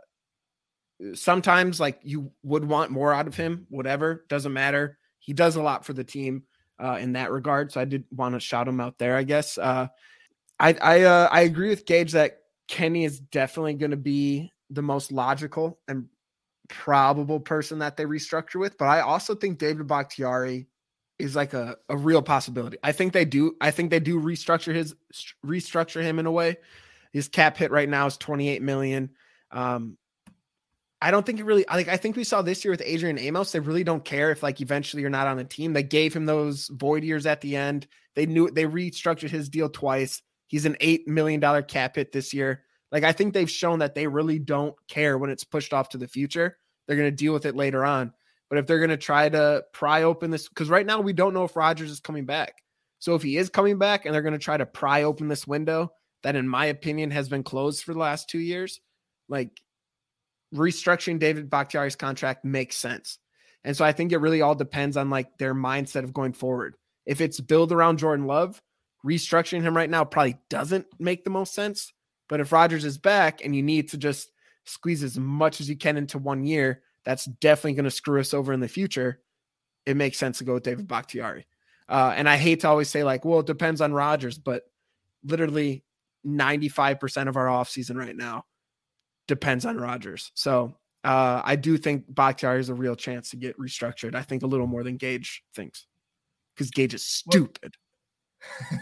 sometimes 1.13 1.79
like 1.79 1.99
you 2.03 2.31
would 2.43 2.65
want 2.65 2.91
more 2.91 3.13
out 3.13 3.27
of 3.27 3.35
him, 3.35 3.65
whatever, 3.69 4.25
doesn't 4.29 4.53
matter. 4.53 4.97
He 5.19 5.33
does 5.33 5.55
a 5.55 5.61
lot 5.61 5.85
for 5.85 5.93
the 5.93 6.03
team. 6.03 6.43
uh, 6.81 6.97
in 6.99 7.13
that 7.13 7.31
regard. 7.31 7.71
So 7.71 7.79
I 7.79 7.85
did 7.85 8.03
want 8.11 8.33
to 8.33 8.39
shout 8.39 8.67
him 8.67 8.81
out 8.81 8.97
there, 8.97 9.15
I 9.15 9.23
guess. 9.23 9.57
Uh, 9.57 9.87
I 10.59 10.73
I 10.81 11.01
uh, 11.01 11.29
I 11.31 11.41
agree 11.41 11.69
with 11.69 11.85
Gage 11.85 12.13
that 12.13 12.39
Kenny 12.67 13.05
is 13.05 13.19
definitely 13.19 13.75
going 13.75 13.91
to 13.91 13.97
be 13.97 14.51
the 14.69 14.81
most 14.81 15.11
logical 15.11 15.79
and 15.87 16.07
probable 16.69 17.39
person 17.39 17.79
that 17.79 17.97
they 17.97 18.05
restructure 18.05 18.59
with, 18.59 18.77
but 18.77 18.85
I 18.85 19.01
also 19.01 19.35
think 19.35 19.59
David 19.59 19.87
Bakhtiari 19.87 20.67
is 21.19 21.35
like 21.35 21.53
a, 21.53 21.75
a 21.89 21.97
real 21.97 22.21
possibility. 22.21 22.77
I 22.81 22.93
think 22.93 23.13
they 23.13 23.25
do. 23.25 23.55
I 23.61 23.71
think 23.71 23.91
they 23.91 23.99
do 23.99 24.19
restructure 24.19 24.73
his 24.73 24.95
restructure 25.45 26.01
him 26.01 26.17
in 26.17 26.25
a 26.25 26.31
way. 26.31 26.57
His 27.11 27.27
cap 27.27 27.57
hit 27.57 27.71
right 27.71 27.89
now 27.89 28.07
is 28.07 28.17
28 28.17 28.61
million. 28.61 29.11
Um, 29.51 29.97
I 31.01 31.09
don't 31.09 31.25
think 31.25 31.39
it 31.39 31.45
really 31.45 31.65
like 31.67 31.87
I 31.87 31.97
think 31.97 32.15
we 32.15 32.23
saw 32.23 32.41
this 32.41 32.63
year 32.63 32.71
with 32.71 32.83
Adrian 32.85 33.17
Amos. 33.17 33.51
They 33.51 33.59
really 33.59 33.83
don't 33.83 34.05
care 34.05 34.31
if 34.31 34.43
like 34.43 34.61
eventually 34.61 35.01
you're 35.01 35.09
not 35.09 35.27
on 35.27 35.39
a 35.39 35.43
team. 35.43 35.73
They 35.73 35.83
gave 35.83 36.13
him 36.13 36.25
those 36.25 36.67
void 36.67 37.03
years 37.03 37.25
at 37.25 37.41
the 37.41 37.55
end. 37.55 37.87
They 38.15 38.25
knew 38.27 38.51
they 38.51 38.65
restructured 38.65 39.31
his 39.31 39.49
deal 39.49 39.69
twice. 39.69 40.21
He's 40.47 40.65
an 40.65 40.77
eight 40.79 41.07
million 41.07 41.39
dollar 41.39 41.63
cap 41.63 41.95
hit 41.95 42.11
this 42.11 42.33
year. 42.33 42.63
Like 42.91 43.03
I 43.03 43.13
think 43.13 43.33
they've 43.33 43.49
shown 43.49 43.79
that 43.79 43.95
they 43.95 44.05
really 44.05 44.37
don't 44.37 44.75
care 44.87 45.17
when 45.17 45.29
it's 45.29 45.43
pushed 45.43 45.73
off 45.73 45.89
to 45.89 45.97
the 45.97 46.07
future. 46.07 46.57
They're 46.87 46.97
going 46.97 47.09
to 47.09 47.15
deal 47.15 47.33
with 47.33 47.45
it 47.45 47.55
later 47.55 47.83
on. 47.85 48.13
But 48.49 48.59
if 48.59 48.67
they're 48.67 48.79
going 48.79 48.89
to 48.89 48.97
try 48.97 49.29
to 49.29 49.63
pry 49.71 50.03
open 50.03 50.29
this, 50.29 50.49
because 50.49 50.69
right 50.69 50.85
now 50.85 50.99
we 50.99 51.13
don't 51.13 51.33
know 51.33 51.45
if 51.45 51.55
Rodgers 51.55 51.89
is 51.89 52.01
coming 52.01 52.25
back. 52.25 52.55
So 52.99 53.15
if 53.15 53.23
he 53.23 53.37
is 53.37 53.49
coming 53.49 53.77
back 53.77 54.05
and 54.05 54.13
they're 54.13 54.21
going 54.21 54.33
to 54.33 54.39
try 54.39 54.57
to 54.57 54.65
pry 54.65 55.03
open 55.03 55.29
this 55.29 55.47
window 55.47 55.93
that, 56.23 56.35
in 56.35 56.47
my 56.47 56.65
opinion, 56.65 57.11
has 57.11 57.29
been 57.29 57.43
closed 57.43 57.83
for 57.83 57.93
the 57.93 57.99
last 57.99 58.29
two 58.29 58.39
years, 58.39 58.81
like 59.29 59.61
restructuring 60.53 61.19
David 61.19 61.49
Bakhtiari's 61.49 61.95
contract 61.95 62.45
makes 62.45 62.77
sense. 62.77 63.19
And 63.63 63.75
so 63.77 63.85
I 63.85 63.91
think 63.91 64.11
it 64.11 64.17
really 64.17 64.41
all 64.41 64.55
depends 64.55 64.97
on 64.97 65.09
like 65.09 65.37
their 65.37 65.53
mindset 65.53 66.03
of 66.03 66.13
going 66.13 66.33
forward. 66.33 66.75
If 67.05 67.21
it's 67.21 67.39
build 67.39 67.71
around 67.71 67.99
Jordan 67.99 68.25
Love, 68.25 68.61
restructuring 69.05 69.61
him 69.61 69.75
right 69.75 69.89
now 69.89 70.03
probably 70.03 70.37
doesn't 70.49 70.87
make 70.99 71.23
the 71.23 71.29
most 71.29 71.53
sense. 71.53 71.93
But 72.27 72.39
if 72.39 72.51
Rodgers 72.51 72.85
is 72.85 72.97
back 72.97 73.43
and 73.43 73.55
you 73.55 73.63
need 73.63 73.89
to 73.89 73.97
just 73.97 74.31
squeeze 74.65 75.03
as 75.03 75.17
much 75.17 75.59
as 75.59 75.69
you 75.69 75.75
can 75.75 75.97
into 75.97 76.17
one 76.17 76.45
year, 76.45 76.81
that's 77.03 77.25
definitely 77.25 77.73
going 77.73 77.85
to 77.85 77.91
screw 77.91 78.19
us 78.19 78.33
over 78.33 78.53
in 78.53 78.59
the 78.59 78.67
future. 78.67 79.19
It 79.85 79.97
makes 79.97 80.17
sense 80.17 80.37
to 80.37 80.43
go 80.43 80.55
with 80.55 80.63
David 80.63 80.87
Bakhtiari. 80.87 81.45
Uh, 81.89 82.13
and 82.15 82.29
I 82.29 82.37
hate 82.37 82.61
to 82.61 82.69
always 82.69 82.89
say, 82.89 83.03
like, 83.03 83.25
well, 83.25 83.39
it 83.39 83.47
depends 83.47 83.81
on 83.81 83.91
Rodgers, 83.91 84.37
but 84.37 84.63
literally 85.23 85.83
95% 86.25 87.27
of 87.27 87.35
our 87.35 87.47
offseason 87.47 87.97
right 87.97 88.15
now 88.15 88.45
depends 89.31 89.65
on 89.65 89.77
Rodgers. 89.77 90.29
So 90.35 90.75
uh, 91.05 91.41
I 91.45 91.55
do 91.55 91.77
think 91.77 92.03
Bakhtiari 92.13 92.59
is 92.59 92.67
a 92.67 92.73
real 92.73 92.97
chance 92.97 93.29
to 93.29 93.37
get 93.37 93.57
restructured. 93.57 94.13
I 94.13 94.23
think 94.23 94.43
a 94.43 94.45
little 94.45 94.67
more 94.67 94.83
than 94.83 94.97
Gage 94.97 95.41
thinks 95.55 95.87
because 96.53 96.69
Gage 96.69 96.93
is 96.93 97.05
stupid. 97.07 97.75
Well, 98.69 98.81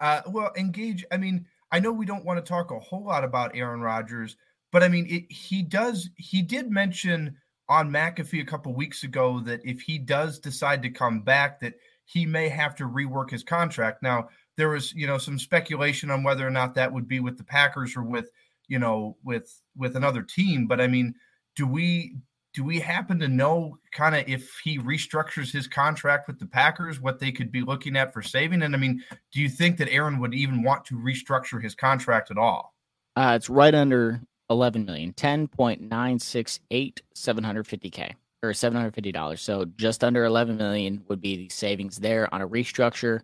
uh, 0.00 0.20
well, 0.26 0.52
and 0.56 0.72
Gage, 0.72 1.04
I 1.12 1.16
mean, 1.16 1.46
I 1.70 1.78
know 1.78 1.92
we 1.92 2.06
don't 2.06 2.24
want 2.24 2.44
to 2.44 2.48
talk 2.48 2.72
a 2.72 2.80
whole 2.80 3.04
lot 3.04 3.22
about 3.22 3.54
Aaron 3.54 3.80
Rodgers, 3.80 4.36
but 4.72 4.82
I 4.82 4.88
mean, 4.88 5.06
it, 5.08 5.30
he 5.30 5.62
does. 5.62 6.10
He 6.16 6.42
did 6.42 6.68
mention 6.68 7.36
on 7.68 7.88
McAfee 7.88 8.42
a 8.42 8.46
couple 8.46 8.74
weeks 8.74 9.04
ago 9.04 9.38
that 9.40 9.60
if 9.64 9.80
he 9.80 9.96
does 9.96 10.40
decide 10.40 10.82
to 10.82 10.90
come 10.90 11.20
back, 11.20 11.60
that 11.60 11.74
he 12.04 12.26
may 12.26 12.48
have 12.48 12.74
to 12.74 12.88
rework 12.88 13.30
his 13.30 13.44
contract. 13.44 14.02
Now, 14.02 14.28
there 14.56 14.70
was, 14.70 14.92
you 14.92 15.06
know, 15.06 15.18
some 15.18 15.38
speculation 15.38 16.10
on 16.10 16.24
whether 16.24 16.44
or 16.44 16.50
not 16.50 16.74
that 16.74 16.92
would 16.92 17.06
be 17.06 17.20
with 17.20 17.38
the 17.38 17.44
Packers 17.44 17.96
or 17.96 18.02
with, 18.02 18.32
you 18.68 18.78
know, 18.78 19.16
with 19.24 19.60
with 19.76 19.96
another 19.96 20.22
team. 20.22 20.66
But 20.66 20.80
I 20.80 20.86
mean, 20.86 21.14
do 21.56 21.66
we 21.66 22.16
do 22.54 22.64
we 22.64 22.78
happen 22.78 23.18
to 23.18 23.28
know 23.28 23.78
kind 23.92 24.14
of 24.14 24.24
if 24.28 24.58
he 24.62 24.78
restructures 24.78 25.50
his 25.50 25.66
contract 25.66 26.26
with 26.26 26.38
the 26.38 26.46
Packers, 26.46 27.00
what 27.00 27.18
they 27.18 27.32
could 27.32 27.50
be 27.50 27.62
looking 27.62 27.96
at 27.96 28.12
for 28.12 28.20
saving? 28.22 28.62
And 28.62 28.74
I 28.74 28.78
mean, 28.78 29.02
do 29.32 29.40
you 29.40 29.48
think 29.48 29.78
that 29.78 29.88
Aaron 29.88 30.18
would 30.20 30.34
even 30.34 30.62
want 30.62 30.84
to 30.86 30.96
restructure 30.96 31.62
his 31.62 31.74
contract 31.74 32.30
at 32.30 32.36
all? 32.36 32.74
Uh, 33.16 33.34
it's 33.36 33.48
right 33.48 33.74
under 33.74 34.20
11 34.50 34.84
million, 34.84 35.12
10.968, 35.14 37.00
750K 37.16 38.14
or 38.42 38.50
$750. 38.50 39.38
So 39.38 39.64
just 39.76 40.02
under 40.02 40.24
11 40.24 40.56
million 40.56 41.04
would 41.08 41.20
be 41.20 41.36
the 41.36 41.48
savings 41.48 41.98
there 41.98 42.32
on 42.34 42.42
a 42.42 42.48
restructure. 42.48 43.20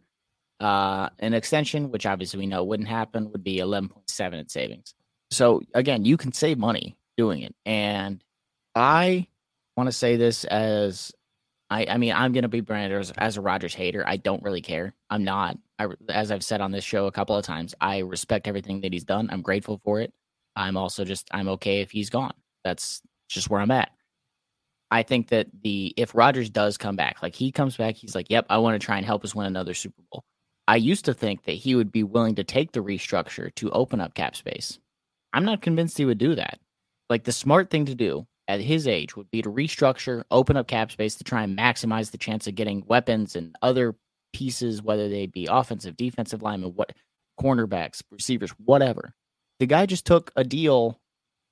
Uh, 0.61 1.09
an 1.19 1.35
extension, 1.35 1.91
which 1.91 2.07
obviously 2.07 2.39
we 2.39 2.47
know 2.47 2.65
wouldn't 2.65 2.89
happen, 2.89 3.31
would 3.33 3.45
be 3.45 3.59
11.7 3.59 4.33
in 4.35 4.49
savings. 4.49 4.95
So 5.31 5.63
again, 5.75 6.05
you 6.05 6.17
can 6.17 6.33
save 6.33 6.59
money 6.59 6.97
doing 7.17 7.43
it. 7.43 7.55
And 7.67 8.23
I 8.75 9.27
want 9.77 9.89
to 9.89 9.93
say 9.93 10.17
this 10.17 10.45
as 10.45 11.13
I, 11.71 11.87
I 11.87 11.97
mean, 11.99 12.13
I'm 12.15 12.33
going 12.33 12.43
to 12.43 12.49
be 12.49 12.61
branded 12.61 12.99
as, 12.99 13.13
as, 13.19 13.37
a 13.37 13.41
Rodgers 13.41 13.75
hater. 13.75 14.03
I 14.07 14.17
don't 14.17 14.43
really 14.43 14.63
care. 14.63 14.95
I'm 15.11 15.25
not. 15.25 15.59
I, 15.79 15.89
as 16.09 16.31
I've 16.31 16.45
said 16.45 16.61
on 16.61 16.73
this 16.73 16.85
show 16.85 17.07
a 17.07 17.13
couple 17.13 17.37
of 17.37 17.45
times, 17.45 17.75
I 17.81 17.99
respect 17.99 18.49
everything 18.49 18.81
that 18.81 18.93
he's 18.93 19.05
done. 19.05 19.29
I'm 19.31 19.43
grateful 19.43 19.81
for 19.85 20.01
it. 20.01 20.13
I'm 20.57 20.77
also 20.77 21.05
just, 21.05 21.29
I'm 21.31 21.49
okay 21.49 21.81
if 21.83 21.91
he's 21.91 22.11
gone. 22.11 22.33
That's 22.65 23.03
just 23.29 23.51
where 23.51 23.61
I'm 23.61 23.71
at. 23.71 23.91
I 24.91 25.03
think 25.03 25.29
that 25.29 25.49
the, 25.63 25.93
if 25.99 26.15
Rodgers 26.15 26.49
does 26.49 26.79
come 26.79 26.97
back, 26.97 27.23
like 27.23 27.35
he 27.35 27.53
comes 27.53 27.77
back, 27.77 27.97
he's 27.97 28.15
like, 28.15 28.31
yep, 28.31 28.47
I 28.49 28.59
want 28.59 28.81
to 28.81 28.85
try 28.85 28.97
and 28.97 29.05
help 29.05 29.23
us 29.23 29.35
win 29.35 29.47
another 29.47 29.75
Super 29.75 30.03
Bowl. 30.11 30.25
I 30.67 30.77
used 30.77 31.05
to 31.05 31.15
think 31.15 31.45
that 31.45 31.53
he 31.53 31.75
would 31.75 31.93
be 31.93 32.03
willing 32.03 32.37
to 32.37 32.45
take 32.45 32.73
the 32.73 32.83
restructure 32.83 33.55
to 33.57 33.71
open 33.71 34.01
up 34.01 34.15
cap 34.15 34.35
space. 34.35 34.79
I'm 35.33 35.45
not 35.45 35.63
convinced 35.63 35.99
he 35.99 36.05
would 36.05 36.19
do 36.19 36.35
that. 36.35 36.59
Like 37.11 37.25
the 37.25 37.33
smart 37.33 37.71
thing 37.71 37.87
to 37.87 37.95
do 37.95 38.27
at 38.49 38.61
his 38.61 38.87
age 38.87 39.17
would 39.17 39.31
be 39.31 39.43
to 39.43 39.51
restructure, 39.51 40.25
open 40.31 40.57
up 40.57 40.69
cap 40.69 40.91
space 40.91 41.15
to 41.17 41.25
try 41.25 41.43
and 41.43 41.57
maximize 41.59 42.11
the 42.11 42.19
chance 42.19 42.47
of 42.47 42.55
getting 42.55 42.85
weapons 42.87 43.37
and 43.37 43.55
other 43.63 43.95
pieces, 44.33 44.83
whether 44.83 45.09
they 45.09 45.27
be 45.27 45.47
offensive, 45.47 45.97
defensive 45.97 46.43
linemen, 46.43 46.73
what 46.75 46.93
cornerbacks, 47.41 48.03
receivers, 48.11 48.51
whatever. 48.65 49.13
The 49.61 49.67
guy 49.67 49.87
just 49.87 50.07
took 50.07 50.33
a 50.37 50.45
deal 50.45 50.99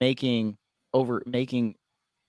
making 0.01 0.57
over 0.93 1.23
making 1.27 1.75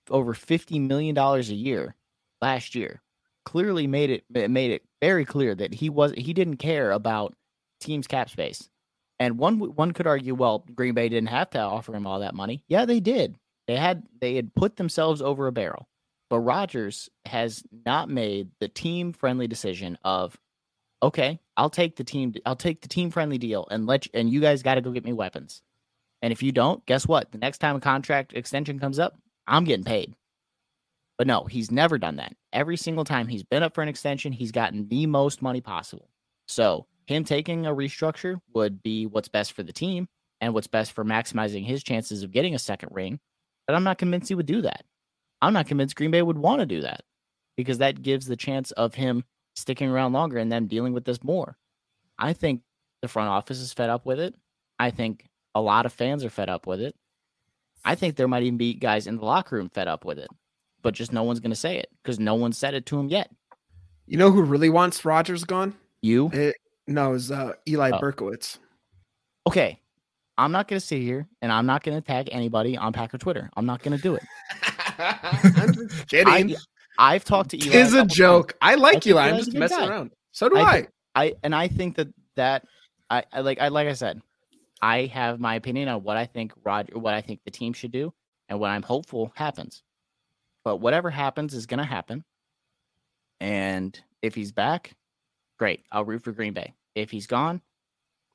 over 0.10 0.34
fifty 0.34 0.80
million 0.80 1.16
dollars 1.16 1.50
a 1.50 1.56
year 1.56 1.96
last 2.42 2.76
year. 2.76 3.02
Clearly 3.46 3.88
made 3.88 4.10
it, 4.10 4.50
made 4.50 4.72
it 4.72 4.84
very 5.02 5.24
clear 5.24 5.56
that 5.56 5.74
he 5.74 5.90
was 5.90 6.12
he 6.18 6.34
didn't 6.34 6.58
care 6.58 6.92
about 6.92 7.34
teams 7.80 8.08
cap 8.08 8.30
space. 8.30 8.70
And 9.20 9.38
one 9.38 9.60
one 9.60 9.94
could 9.94 10.08
argue, 10.08 10.36
well, 10.36 10.64
Green 10.76 10.94
Bay 10.94 11.10
didn't 11.10 11.30
have 11.30 11.50
to 11.52 11.60
offer 11.60 11.96
him 11.96 12.06
all 12.06 12.20
that 12.20 12.36
money. 12.36 12.64
Yeah, 12.68 12.86
they 12.86 13.00
did. 13.00 13.36
They 13.68 13.76
had 13.76 14.04
they 14.22 14.36
had 14.36 14.54
put 14.54 14.76
themselves 14.76 15.22
over 15.22 15.48
a 15.48 15.52
barrel. 15.52 15.88
But 16.30 16.40
Rodgers 16.40 17.10
has 17.26 17.64
not 17.86 18.10
made 18.10 18.50
the 18.60 18.68
team 18.68 19.14
friendly 19.14 19.48
decision 19.48 19.98
of 20.04 20.38
okay, 21.02 21.40
I'll 21.56 21.70
take 21.70 21.96
the 21.96 22.04
team 22.04 22.34
I'll 22.46 22.56
take 22.56 22.82
the 22.82 22.88
team 22.88 23.12
friendly 23.12 23.38
deal 23.38 23.68
and 23.72 23.88
let 23.88 24.06
you, 24.06 24.12
and 24.14 24.30
you 24.30 24.40
guys 24.40 24.64
got 24.64 24.76
to 24.76 24.82
go 24.82 24.92
get 24.92 25.06
me 25.06 25.14
weapons. 25.14 25.62
And 26.22 26.32
if 26.32 26.42
you 26.42 26.52
don't, 26.52 26.86
guess 26.86 27.08
what? 27.08 27.32
The 27.32 27.38
next 27.38 27.60
time 27.60 27.76
a 27.76 27.80
contract 27.80 28.34
extension 28.34 28.80
comes 28.80 29.00
up, 29.00 29.18
I'm 29.48 29.64
getting 29.64 29.86
paid. 29.86 30.16
But 31.18 31.28
no, 31.28 31.46
he's 31.46 31.72
never 31.72 31.98
done 31.98 32.18
that. 32.18 32.36
Every 32.54 32.78
single 32.78 33.04
time 33.04 33.28
he's 33.28 33.44
been 33.44 33.64
up 33.64 33.74
for 33.74 33.82
an 33.82 33.90
extension, 33.90 34.32
he's 34.32 34.52
gotten 34.52 34.88
the 34.88 35.06
most 35.08 35.42
money 35.42 35.62
possible. 35.62 36.10
So, 36.48 36.86
him 37.08 37.24
taking 37.24 37.66
a 37.66 37.74
restructure 37.74 38.40
would 38.54 38.84
be 38.84 39.08
what's 39.08 39.28
best 39.28 39.54
for 39.54 39.64
the 39.64 39.74
team 39.74 40.08
and 40.40 40.54
what's 40.54 40.68
best 40.68 40.92
for 40.92 41.04
maximizing 41.04 41.66
his 41.66 41.84
chances 41.84 42.22
of 42.22 42.32
getting 42.32 42.54
a 42.54 42.60
second 42.60 42.90
ring 42.94 43.20
but 43.68 43.76
I'm 43.76 43.84
not 43.84 43.98
convinced 43.98 44.30
he 44.30 44.36
would 44.36 44.46
do 44.46 44.62
that. 44.62 44.86
I'm 45.42 45.54
not 45.54 45.68
convinced 45.68 45.96
Green 45.96 46.10
Bay 46.10 46.22
would 46.22 46.38
want 46.38 46.62
to 46.62 46.66
do 46.66 46.82
that 46.82 47.02
because 47.58 47.78
that 47.80 48.02
gives 48.02 48.26
the 48.26 48.38
chance 48.38 48.72
of 48.72 48.96
him 48.96 49.24
sticking 49.56 49.90
around 49.90 50.14
longer 50.14 50.38
and 50.38 50.52
them 50.52 50.68
dealing 50.68 50.94
with 50.94 51.06
this 51.06 51.24
more. 51.24 51.58
I 52.18 52.34
think 52.34 52.62
the 53.02 53.08
front 53.08 53.30
office 53.30 53.60
is 53.60 53.74
fed 53.74 53.90
up 53.90 54.06
with 54.06 54.20
it. 54.20 54.36
I 54.80 54.90
think 54.90 55.28
a 55.54 55.62
lot 55.62 55.86
of 55.86 55.94
fans 55.94 56.24
are 56.24 56.30
fed 56.30 56.50
up 56.50 56.66
with 56.66 56.82
it. 56.82 56.96
I 57.86 57.96
think 57.96 58.16
there 58.16 58.28
might 58.28 58.44
even 58.44 58.58
be 58.58 58.74
guys 58.74 59.06
in 59.06 59.18
the 59.18 59.26
locker 59.26 59.56
room 59.56 59.70
fed 59.70 59.88
up 59.88 60.06
with 60.06 60.18
it, 60.18 60.30
but 60.82 60.94
just 60.94 61.14
no 61.14 61.24
one's 61.24 61.40
going 61.40 61.52
to 61.52 61.56
say 61.56 61.78
it 61.78 61.90
because 62.02 62.20
no 62.20 62.36
one 62.36 62.54
said 62.54 62.74
it 62.74 62.86
to 62.88 63.00
him 63.00 63.10
yet. 63.10 63.30
You 64.08 64.18
know 64.18 64.32
who 64.32 64.42
really 64.42 64.70
wants 64.70 65.06
Rodgers 65.06 65.44
gone? 65.44 65.76
You? 66.02 66.30
It, 66.32 66.56
no, 66.88 67.14
it's 67.14 67.32
uh, 67.32 67.54
Eli 67.68 67.92
oh. 67.94 68.00
Berkowitz. 68.00 68.58
Okay, 69.46 69.80
I'm 70.38 70.52
not 70.52 70.68
going 70.68 70.80
to 70.80 70.86
sit 70.86 71.02
here 71.02 71.28
and 71.42 71.52
I'm 71.52 71.66
not 71.66 71.84
going 71.84 71.98
to 71.98 72.06
tag 72.06 72.30
anybody 72.32 72.78
on 72.78 72.94
Packer 72.94 73.18
Twitter. 73.18 73.50
I'm 73.56 73.66
not 73.66 73.82
going 73.82 73.98
to 73.98 74.02
do 74.02 74.16
it. 74.16 74.24
I'm 75.00 75.74
just 75.74 76.08
kidding. 76.08 76.56
I, 77.00 77.14
have 77.14 77.24
talked 77.24 77.52
to 77.52 77.58
Eli. 77.58 77.76
It's 77.76 77.94
a 77.94 78.06
joke. 78.06 78.54
Times. 78.54 78.60
I 78.62 78.76
like 78.76 79.08
I 79.08 79.10
Eli. 79.10 79.30
I'm 79.30 79.38
just 79.38 79.54
messing 79.54 79.78
guy. 79.78 79.88
around. 79.88 80.12
So 80.32 80.50
do 80.50 80.58
I. 80.58 80.62
I. 80.62 80.88
I 81.16 81.34
and 81.44 81.56
I 81.56 81.68
think 81.68 81.96
that 81.96 82.10
that 82.36 82.66
I, 83.10 83.24
I 83.32 83.40
like 83.42 83.60
I 83.60 83.70
like 83.70 83.88
I 83.88 83.94
said, 83.94 84.22
I 84.82 85.06
have 85.06 85.40
my 85.40 85.56
opinion 85.56 85.90
on 85.90 86.04
what 86.04 86.18
I 86.18 86.26
think 86.26 86.54
Roger, 86.64 86.98
what 86.98 87.16
I 87.16 87.22
think 87.22 87.40
the 87.44 87.52
team 87.52 87.74
should 87.74 87.92
do, 87.92 88.14
and 88.50 88.60
what 88.60 88.70
I'm 88.70 88.84
hopeful 88.84 89.32
happens. 89.36 89.82
But 90.64 90.78
whatever 90.78 91.10
happens 91.10 91.54
is 91.54 91.66
going 91.66 91.80
to 91.80 91.86
happen. 91.86 92.24
And 93.40 94.00
if 94.22 94.36
he's 94.36 94.52
back, 94.52 94.94
great. 95.58 95.84
I'll 95.92 96.06
root 96.06 96.24
for 96.24 96.32
Green 96.32 96.54
Bay. 96.54 96.74
If 96.98 97.12
he's 97.12 97.28
gone, 97.28 97.62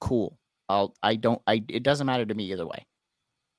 cool. 0.01 0.39
I'll 0.69 0.95
I 1.03 1.17
don't 1.17 1.43
I 1.47 1.65
it 1.69 1.83
doesn't 1.83 2.07
matter 2.07 2.25
to 2.25 2.35
me 2.35 2.53
either 2.53 2.67
way. 2.67 2.87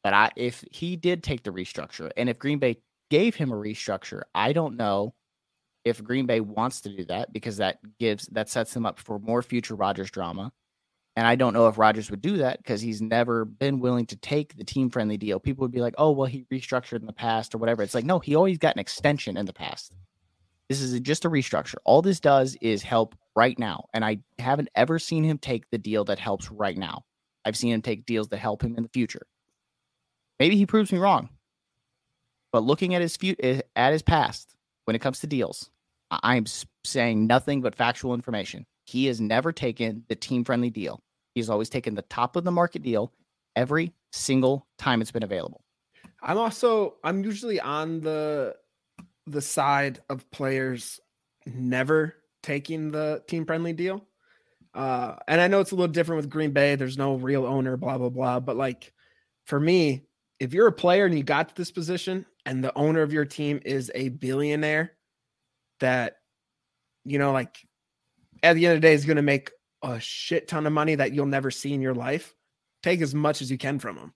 But 0.03 0.13
I 0.13 0.31
if 0.35 0.63
he 0.71 0.95
did 0.95 1.23
take 1.23 1.43
the 1.43 1.51
restructure 1.51 2.11
and 2.17 2.29
if 2.29 2.39
Green 2.39 2.59
Bay 2.59 2.77
gave 3.09 3.35
him 3.35 3.51
a 3.51 3.55
restructure, 3.55 4.23
I 4.33 4.53
don't 4.53 4.77
know 4.77 5.13
if 5.85 6.03
Green 6.03 6.25
Bay 6.25 6.39
wants 6.39 6.81
to 6.81 6.89
do 6.89 7.05
that 7.05 7.33
because 7.33 7.57
that 7.57 7.79
gives 7.99 8.27
that 8.27 8.49
sets 8.49 8.73
them 8.73 8.85
up 8.85 8.99
for 8.99 9.19
more 9.19 9.41
future 9.41 9.75
Rodgers 9.75 10.11
drama. 10.11 10.51
And 11.15 11.27
I 11.27 11.35
don't 11.35 11.53
know 11.53 11.67
if 11.67 11.77
Rodgers 11.77 12.09
would 12.09 12.21
do 12.21 12.37
that 12.37 12.57
because 12.57 12.81
he's 12.81 13.01
never 13.01 13.45
been 13.45 13.79
willing 13.79 14.07
to 14.07 14.15
take 14.15 14.55
the 14.55 14.63
team 14.63 14.89
friendly 14.89 15.17
deal. 15.17 15.39
People 15.39 15.61
would 15.61 15.71
be 15.71 15.81
like, 15.81 15.93
oh, 15.99 16.09
well, 16.09 16.25
he 16.25 16.45
restructured 16.51 17.01
in 17.01 17.05
the 17.05 17.13
past 17.13 17.53
or 17.53 17.59
whatever. 17.59 17.83
It's 17.83 17.93
like, 17.93 18.05
no, 18.05 18.17
he 18.17 18.33
always 18.33 18.57
got 18.57 18.75
an 18.75 18.79
extension 18.79 19.37
in 19.37 19.45
the 19.45 19.53
past. 19.53 19.93
This 20.69 20.81
is 20.81 20.99
just 21.01 21.25
a 21.25 21.29
restructure. 21.29 21.75
All 21.83 22.01
this 22.01 22.19
does 22.19 22.55
is 22.61 22.81
help 22.81 23.13
right 23.35 23.57
now. 23.57 23.85
And 23.93 24.03
I 24.05 24.19
haven't 24.39 24.69
ever 24.75 24.99
seen 24.99 25.23
him 25.23 25.37
take 25.37 25.69
the 25.71 25.77
deal 25.77 26.05
that 26.05 26.19
helps 26.19 26.51
right 26.51 26.77
now. 26.77 27.03
I've 27.45 27.57
seen 27.57 27.73
him 27.73 27.81
take 27.81 28.05
deals 28.05 28.29
that 28.29 28.37
help 28.37 28.63
him 28.63 28.75
in 28.75 28.83
the 28.83 28.89
future. 28.89 29.23
Maybe 30.39 30.55
he 30.55 30.65
proves 30.65 30.91
me 30.91 30.99
wrong. 30.99 31.29
But 32.51 32.63
looking 32.63 32.93
at 32.95 33.01
his 33.01 33.17
fu- 33.17 33.35
eh, 33.39 33.61
at 33.75 33.93
his 33.93 34.03
past 34.03 34.55
when 34.85 34.95
it 34.95 34.99
comes 34.99 35.19
to 35.21 35.27
deals, 35.27 35.69
I'm 36.11 36.45
saying 36.85 37.25
nothing 37.25 37.61
but 37.61 37.75
factual 37.75 38.13
information. 38.13 38.65
He 38.85 39.05
has 39.07 39.19
never 39.19 39.51
taken 39.51 40.03
the 40.07 40.15
team 40.15 40.43
friendly 40.43 40.69
deal. 40.69 41.01
He's 41.33 41.49
always 41.49 41.69
taken 41.69 41.95
the 41.95 42.03
top 42.03 42.35
of 42.35 42.43
the 42.43 42.51
market 42.51 42.83
deal 42.83 43.11
every 43.55 43.93
single 44.11 44.67
time 44.77 45.01
it's 45.01 45.11
been 45.11 45.23
available. 45.23 45.63
I'm 46.21 46.37
also 46.37 46.95
I'm 47.03 47.23
usually 47.23 47.59
on 47.59 48.01
the 48.01 48.55
the 49.25 49.41
side 49.41 50.01
of 50.09 50.29
players 50.31 50.99
never 51.45 52.15
taking 52.43 52.91
the 52.91 53.23
team 53.27 53.45
friendly 53.45 53.73
deal. 53.73 54.05
Uh, 54.73 55.15
and 55.27 55.39
I 55.41 55.47
know 55.47 55.59
it's 55.59 55.71
a 55.71 55.75
little 55.75 55.91
different 55.91 56.21
with 56.21 56.29
Green 56.29 56.51
Bay. 56.51 56.75
There's 56.75 56.97
no 56.97 57.15
real 57.15 57.45
owner, 57.45 57.77
blah 57.77 57.97
blah 57.97 58.09
blah. 58.09 58.39
But 58.39 58.57
like 58.57 58.91
for 59.45 59.59
me, 59.59 60.05
if 60.39 60.53
you're 60.53 60.67
a 60.67 60.73
player 60.73 61.05
and 61.05 61.17
you 61.17 61.23
got 61.23 61.49
to 61.49 61.55
this 61.55 61.71
position, 61.71 62.25
and 62.45 62.63
the 62.63 62.75
owner 62.77 63.01
of 63.01 63.13
your 63.13 63.25
team 63.25 63.59
is 63.65 63.91
a 63.95 64.09
billionaire, 64.09 64.93
that 65.79 66.17
you 67.05 67.19
know, 67.19 67.31
like 67.31 67.57
at 68.41 68.53
the 68.53 68.65
end 68.65 68.75
of 68.75 68.81
the 68.81 68.87
day, 68.87 68.93
is 68.93 69.05
going 69.05 69.17
to 69.17 69.21
make 69.21 69.51
a 69.83 69.99
shit 69.99 70.47
ton 70.47 70.65
of 70.65 70.73
money 70.73 70.95
that 70.95 71.13
you'll 71.13 71.25
never 71.25 71.51
see 71.51 71.73
in 71.73 71.81
your 71.81 71.93
life. 71.95 72.35
Take 72.81 73.01
as 73.01 73.13
much 73.13 73.41
as 73.41 73.51
you 73.51 73.57
can 73.57 73.79
from 73.79 73.95
them. 73.95 74.13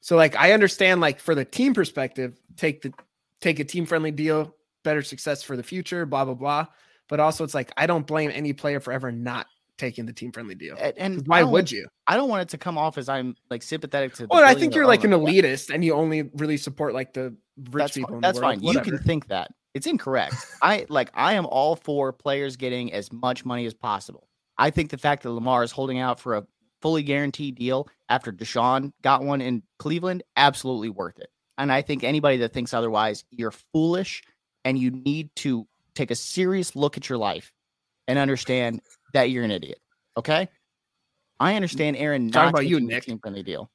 So 0.00 0.16
like 0.16 0.36
I 0.36 0.52
understand 0.52 1.00
like 1.00 1.20
for 1.20 1.34
the 1.34 1.44
team 1.44 1.74
perspective, 1.74 2.38
take 2.56 2.82
the 2.82 2.92
take 3.40 3.60
a 3.60 3.64
team 3.64 3.86
friendly 3.86 4.10
deal, 4.10 4.54
better 4.82 5.02
success 5.02 5.42
for 5.42 5.56
the 5.56 5.62
future, 5.62 6.06
blah 6.06 6.24
blah 6.24 6.34
blah. 6.34 6.66
But 7.10 7.20
also 7.20 7.44
it's 7.44 7.54
like 7.54 7.70
I 7.76 7.86
don't 7.86 8.06
blame 8.06 8.30
any 8.32 8.54
player 8.54 8.80
for 8.80 8.92
ever 8.92 9.12
not 9.12 9.46
taking 9.76 10.06
the 10.06 10.12
team 10.12 10.30
friendly 10.30 10.54
deal. 10.54 10.76
And, 10.96 11.26
why 11.26 11.42
would 11.42 11.70
you? 11.70 11.88
I 12.06 12.16
don't 12.16 12.28
want 12.28 12.42
it 12.42 12.48
to 12.50 12.58
come 12.58 12.78
off 12.78 12.96
as 12.98 13.08
I'm 13.08 13.34
like 13.50 13.62
sympathetic 13.62 14.14
to. 14.14 14.26
Well, 14.30 14.44
I 14.44 14.54
think 14.54 14.74
you're 14.74 14.86
like 14.86 15.04
an 15.04 15.10
elitist, 15.10 15.74
and 15.74 15.84
you 15.84 15.94
only 15.94 16.30
really 16.34 16.56
support 16.56 16.94
like 16.94 17.12
the 17.12 17.34
rich 17.70 17.82
that's 17.82 17.96
people. 17.96 18.20
that's 18.20 18.40
world, 18.40 18.60
fine. 18.60 18.62
You 18.62 18.80
can 18.80 18.98
think 18.98 19.26
that 19.28 19.50
it's 19.74 19.86
incorrect. 19.86 20.34
I 20.62 20.86
like 20.88 21.10
I 21.14 21.34
am 21.34 21.46
all 21.46 21.76
for 21.76 22.12
players 22.12 22.56
getting 22.56 22.92
as 22.92 23.12
much 23.12 23.44
money 23.44 23.66
as 23.66 23.74
possible. 23.74 24.28
I 24.56 24.70
think 24.70 24.90
the 24.90 24.98
fact 24.98 25.22
that 25.24 25.30
Lamar 25.30 25.64
is 25.64 25.72
holding 25.72 25.98
out 25.98 26.20
for 26.20 26.36
a 26.36 26.46
fully 26.82 27.02
guaranteed 27.02 27.56
deal 27.56 27.88
after 28.08 28.32
Deshaun 28.32 28.92
got 29.02 29.22
one 29.22 29.40
in 29.40 29.62
Cleveland, 29.78 30.22
absolutely 30.36 30.90
worth 30.90 31.18
it. 31.18 31.30
And 31.58 31.72
I 31.72 31.82
think 31.82 32.04
anybody 32.04 32.36
that 32.38 32.52
thinks 32.52 32.72
otherwise, 32.72 33.24
you're 33.30 33.50
foolish 33.50 34.22
and 34.64 34.78
you 34.78 34.90
need 34.90 35.34
to 35.36 35.66
take 36.00 36.10
a 36.10 36.14
serious 36.14 36.74
look 36.74 36.96
at 36.96 37.08
your 37.08 37.18
life 37.18 37.52
and 38.08 38.18
understand 38.18 38.80
that 39.12 39.30
you're 39.30 39.44
an 39.44 39.50
idiot. 39.50 39.78
Okay. 40.16 40.48
I 41.38 41.54
understand 41.54 41.96
Aaron 41.96 42.28
not 42.28 42.48
about 42.48 42.66
you, 42.66 42.80
Nick. 42.80 43.04
team 43.04 43.18
friendly 43.18 43.42
deal. 43.42 43.70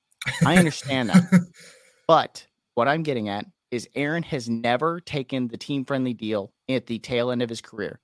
I 0.46 0.58
understand 0.58 1.10
that. 1.10 1.24
but 2.08 2.46
what 2.75 2.88
I'm 2.88 3.03
getting 3.03 3.29
at 3.29 3.46
is 3.72 3.88
Aaron 3.96 4.24
has 4.24 4.50
never 4.50 5.00
taken 5.00 5.48
the 5.48 5.58
team 5.58 5.86
friendly 5.86 6.13
deal 6.13 6.51
at 6.70 6.86
the 6.86 7.00
tail 7.00 7.32
end 7.32 7.41
of 7.41 7.50
his 7.50 7.62
career. 7.62 8.00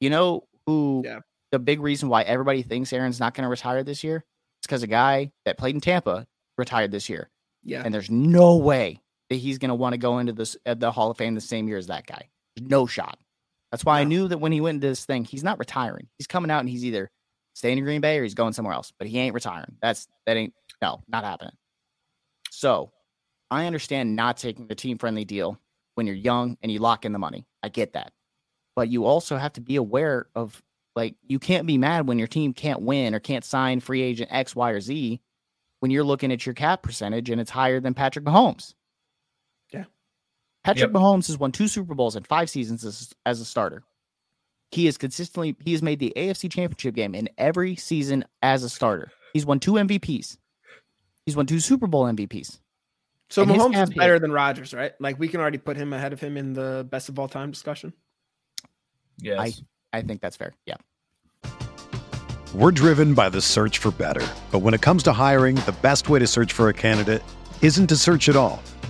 You 0.00 0.10
know 0.10 0.44
who 0.66 1.02
yeah. 1.04 1.20
the 1.52 1.58
big 1.58 1.80
reason 1.80 2.08
why 2.08 2.22
everybody 2.22 2.62
thinks 2.62 2.92
Aaron's 2.92 3.20
not 3.20 3.34
going 3.34 3.42
to 3.42 3.48
retire 3.48 3.82
this 3.82 4.04
year? 4.04 4.24
It's 4.60 4.66
because 4.66 4.82
a 4.82 4.88
guy 4.88 5.32
that 5.44 5.58
played 5.58 5.74
in 5.74 5.80
Tampa 5.80 6.26
retired 6.56 6.90
this 6.90 7.08
year. 7.08 7.30
Yeah. 7.62 7.82
And 7.84 7.92
there's 7.92 8.10
no 8.10 8.56
way 8.56 9.00
that 9.30 9.36
he's 9.36 9.58
going 9.58 9.70
to 9.70 9.74
want 9.74 9.94
to 9.94 9.98
go 9.98 10.18
into 10.18 10.32
this 10.32 10.56
at 10.66 10.80
the 10.80 10.92
Hall 10.92 11.10
of 11.10 11.16
Fame 11.16 11.34
the 11.34 11.40
same 11.40 11.68
year 11.68 11.78
as 11.78 11.86
that 11.88 12.06
guy. 12.06 12.28
No 12.60 12.86
shot. 12.86 13.18
That's 13.74 13.84
why 13.84 13.96
no. 13.96 14.02
I 14.02 14.04
knew 14.04 14.28
that 14.28 14.38
when 14.38 14.52
he 14.52 14.60
went 14.60 14.76
into 14.76 14.86
this 14.86 15.04
thing, 15.04 15.24
he's 15.24 15.42
not 15.42 15.58
retiring. 15.58 16.06
He's 16.16 16.28
coming 16.28 16.48
out 16.48 16.60
and 16.60 16.68
he's 16.68 16.84
either 16.84 17.10
staying 17.54 17.76
in 17.76 17.82
Green 17.82 18.00
Bay 18.00 18.20
or 18.20 18.22
he's 18.22 18.32
going 18.32 18.52
somewhere 18.52 18.72
else, 18.72 18.92
but 18.96 19.08
he 19.08 19.18
ain't 19.18 19.34
retiring. 19.34 19.76
That's 19.82 20.06
that 20.26 20.36
ain't 20.36 20.54
no, 20.80 21.02
not 21.08 21.24
happening. 21.24 21.54
So 22.52 22.92
I 23.50 23.66
understand 23.66 24.14
not 24.14 24.36
taking 24.36 24.68
the 24.68 24.76
team 24.76 24.96
friendly 24.96 25.24
deal 25.24 25.58
when 25.96 26.06
you're 26.06 26.14
young 26.14 26.56
and 26.62 26.70
you 26.70 26.78
lock 26.78 27.04
in 27.04 27.12
the 27.12 27.18
money. 27.18 27.48
I 27.64 27.68
get 27.68 27.94
that. 27.94 28.12
But 28.76 28.90
you 28.90 29.06
also 29.06 29.36
have 29.36 29.54
to 29.54 29.60
be 29.60 29.74
aware 29.74 30.28
of 30.36 30.62
like 30.94 31.16
you 31.26 31.40
can't 31.40 31.66
be 31.66 31.76
mad 31.76 32.06
when 32.06 32.20
your 32.20 32.28
team 32.28 32.52
can't 32.52 32.80
win 32.80 33.12
or 33.12 33.18
can't 33.18 33.44
sign 33.44 33.80
free 33.80 34.02
agent 34.02 34.30
X, 34.32 34.54
Y, 34.54 34.70
or 34.70 34.80
Z 34.80 35.20
when 35.80 35.90
you're 35.90 36.04
looking 36.04 36.30
at 36.30 36.46
your 36.46 36.54
cap 36.54 36.84
percentage 36.84 37.28
and 37.28 37.40
it's 37.40 37.50
higher 37.50 37.80
than 37.80 37.92
Patrick 37.92 38.24
Mahomes. 38.24 38.74
Yeah. 40.64 40.72
Patrick 40.72 40.92
yep. 40.92 41.02
Mahomes 41.02 41.26
has 41.26 41.38
won 41.38 41.52
two 41.52 41.68
Super 41.68 41.94
Bowls 41.94 42.16
in 42.16 42.24
five 42.24 42.48
seasons 42.48 42.84
as, 42.84 43.12
as 43.26 43.40
a 43.40 43.44
starter. 43.44 43.82
He 44.70 44.86
is 44.86 44.96
consistently 44.96 45.56
he 45.64 45.72
has 45.72 45.82
made 45.82 46.00
the 46.00 46.12
AFC 46.16 46.50
championship 46.50 46.94
game 46.94 47.14
in 47.14 47.28
every 47.38 47.76
season 47.76 48.24
as 48.42 48.64
a 48.64 48.68
starter. 48.68 49.12
He's 49.32 49.46
won 49.46 49.60
two 49.60 49.72
MVPs. 49.72 50.36
He's 51.26 51.36
won 51.36 51.46
two 51.46 51.60
Super 51.60 51.86
Bowl 51.86 52.04
MVPs. 52.04 52.58
So 53.30 53.42
and 53.42 53.50
Mahomes 53.50 53.82
is 53.82 53.90
better 53.90 54.18
than 54.18 54.32
Rodgers, 54.32 54.74
right? 54.74 54.92
Like 55.00 55.18
we 55.18 55.28
can 55.28 55.40
already 55.40 55.58
put 55.58 55.76
him 55.76 55.92
ahead 55.92 56.12
of 56.12 56.20
him 56.20 56.36
in 56.36 56.52
the 56.52 56.86
best 56.90 57.08
of 57.08 57.18
all 57.18 57.28
time 57.28 57.50
discussion. 57.50 57.92
Yes. 59.18 59.38
I, 59.92 59.98
I 59.98 60.02
think 60.02 60.20
that's 60.20 60.36
fair. 60.36 60.54
Yeah. 60.66 60.76
We're 62.54 62.70
driven 62.70 63.14
by 63.14 63.30
the 63.30 63.40
search 63.40 63.78
for 63.78 63.90
better. 63.90 64.26
But 64.50 64.60
when 64.60 64.74
it 64.74 64.80
comes 64.80 65.02
to 65.04 65.12
hiring, 65.12 65.56
the 65.56 65.74
best 65.82 66.08
way 66.08 66.18
to 66.20 66.26
search 66.26 66.52
for 66.52 66.68
a 66.68 66.72
candidate 66.72 67.22
isn't 67.62 67.88
to 67.88 67.96
search 67.96 68.28
at 68.28 68.36
all. 68.36 68.62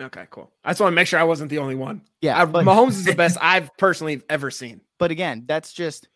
Okay, 0.00 0.26
cool. 0.30 0.50
I 0.64 0.70
just 0.70 0.80
want 0.80 0.92
to 0.92 0.94
make 0.96 1.06
sure 1.06 1.20
I 1.20 1.24
wasn't 1.24 1.50
the 1.50 1.58
only 1.58 1.76
one. 1.76 2.02
Yeah, 2.20 2.40
I, 2.40 2.44
but, 2.46 2.64
Mahomes 2.64 2.90
is 2.90 3.04
the 3.04 3.14
best 3.16 3.38
I've 3.40 3.70
personally 3.76 4.22
ever 4.28 4.50
seen. 4.50 4.80
But 4.98 5.10
again, 5.10 5.44
that's 5.46 5.72
just 5.72 6.08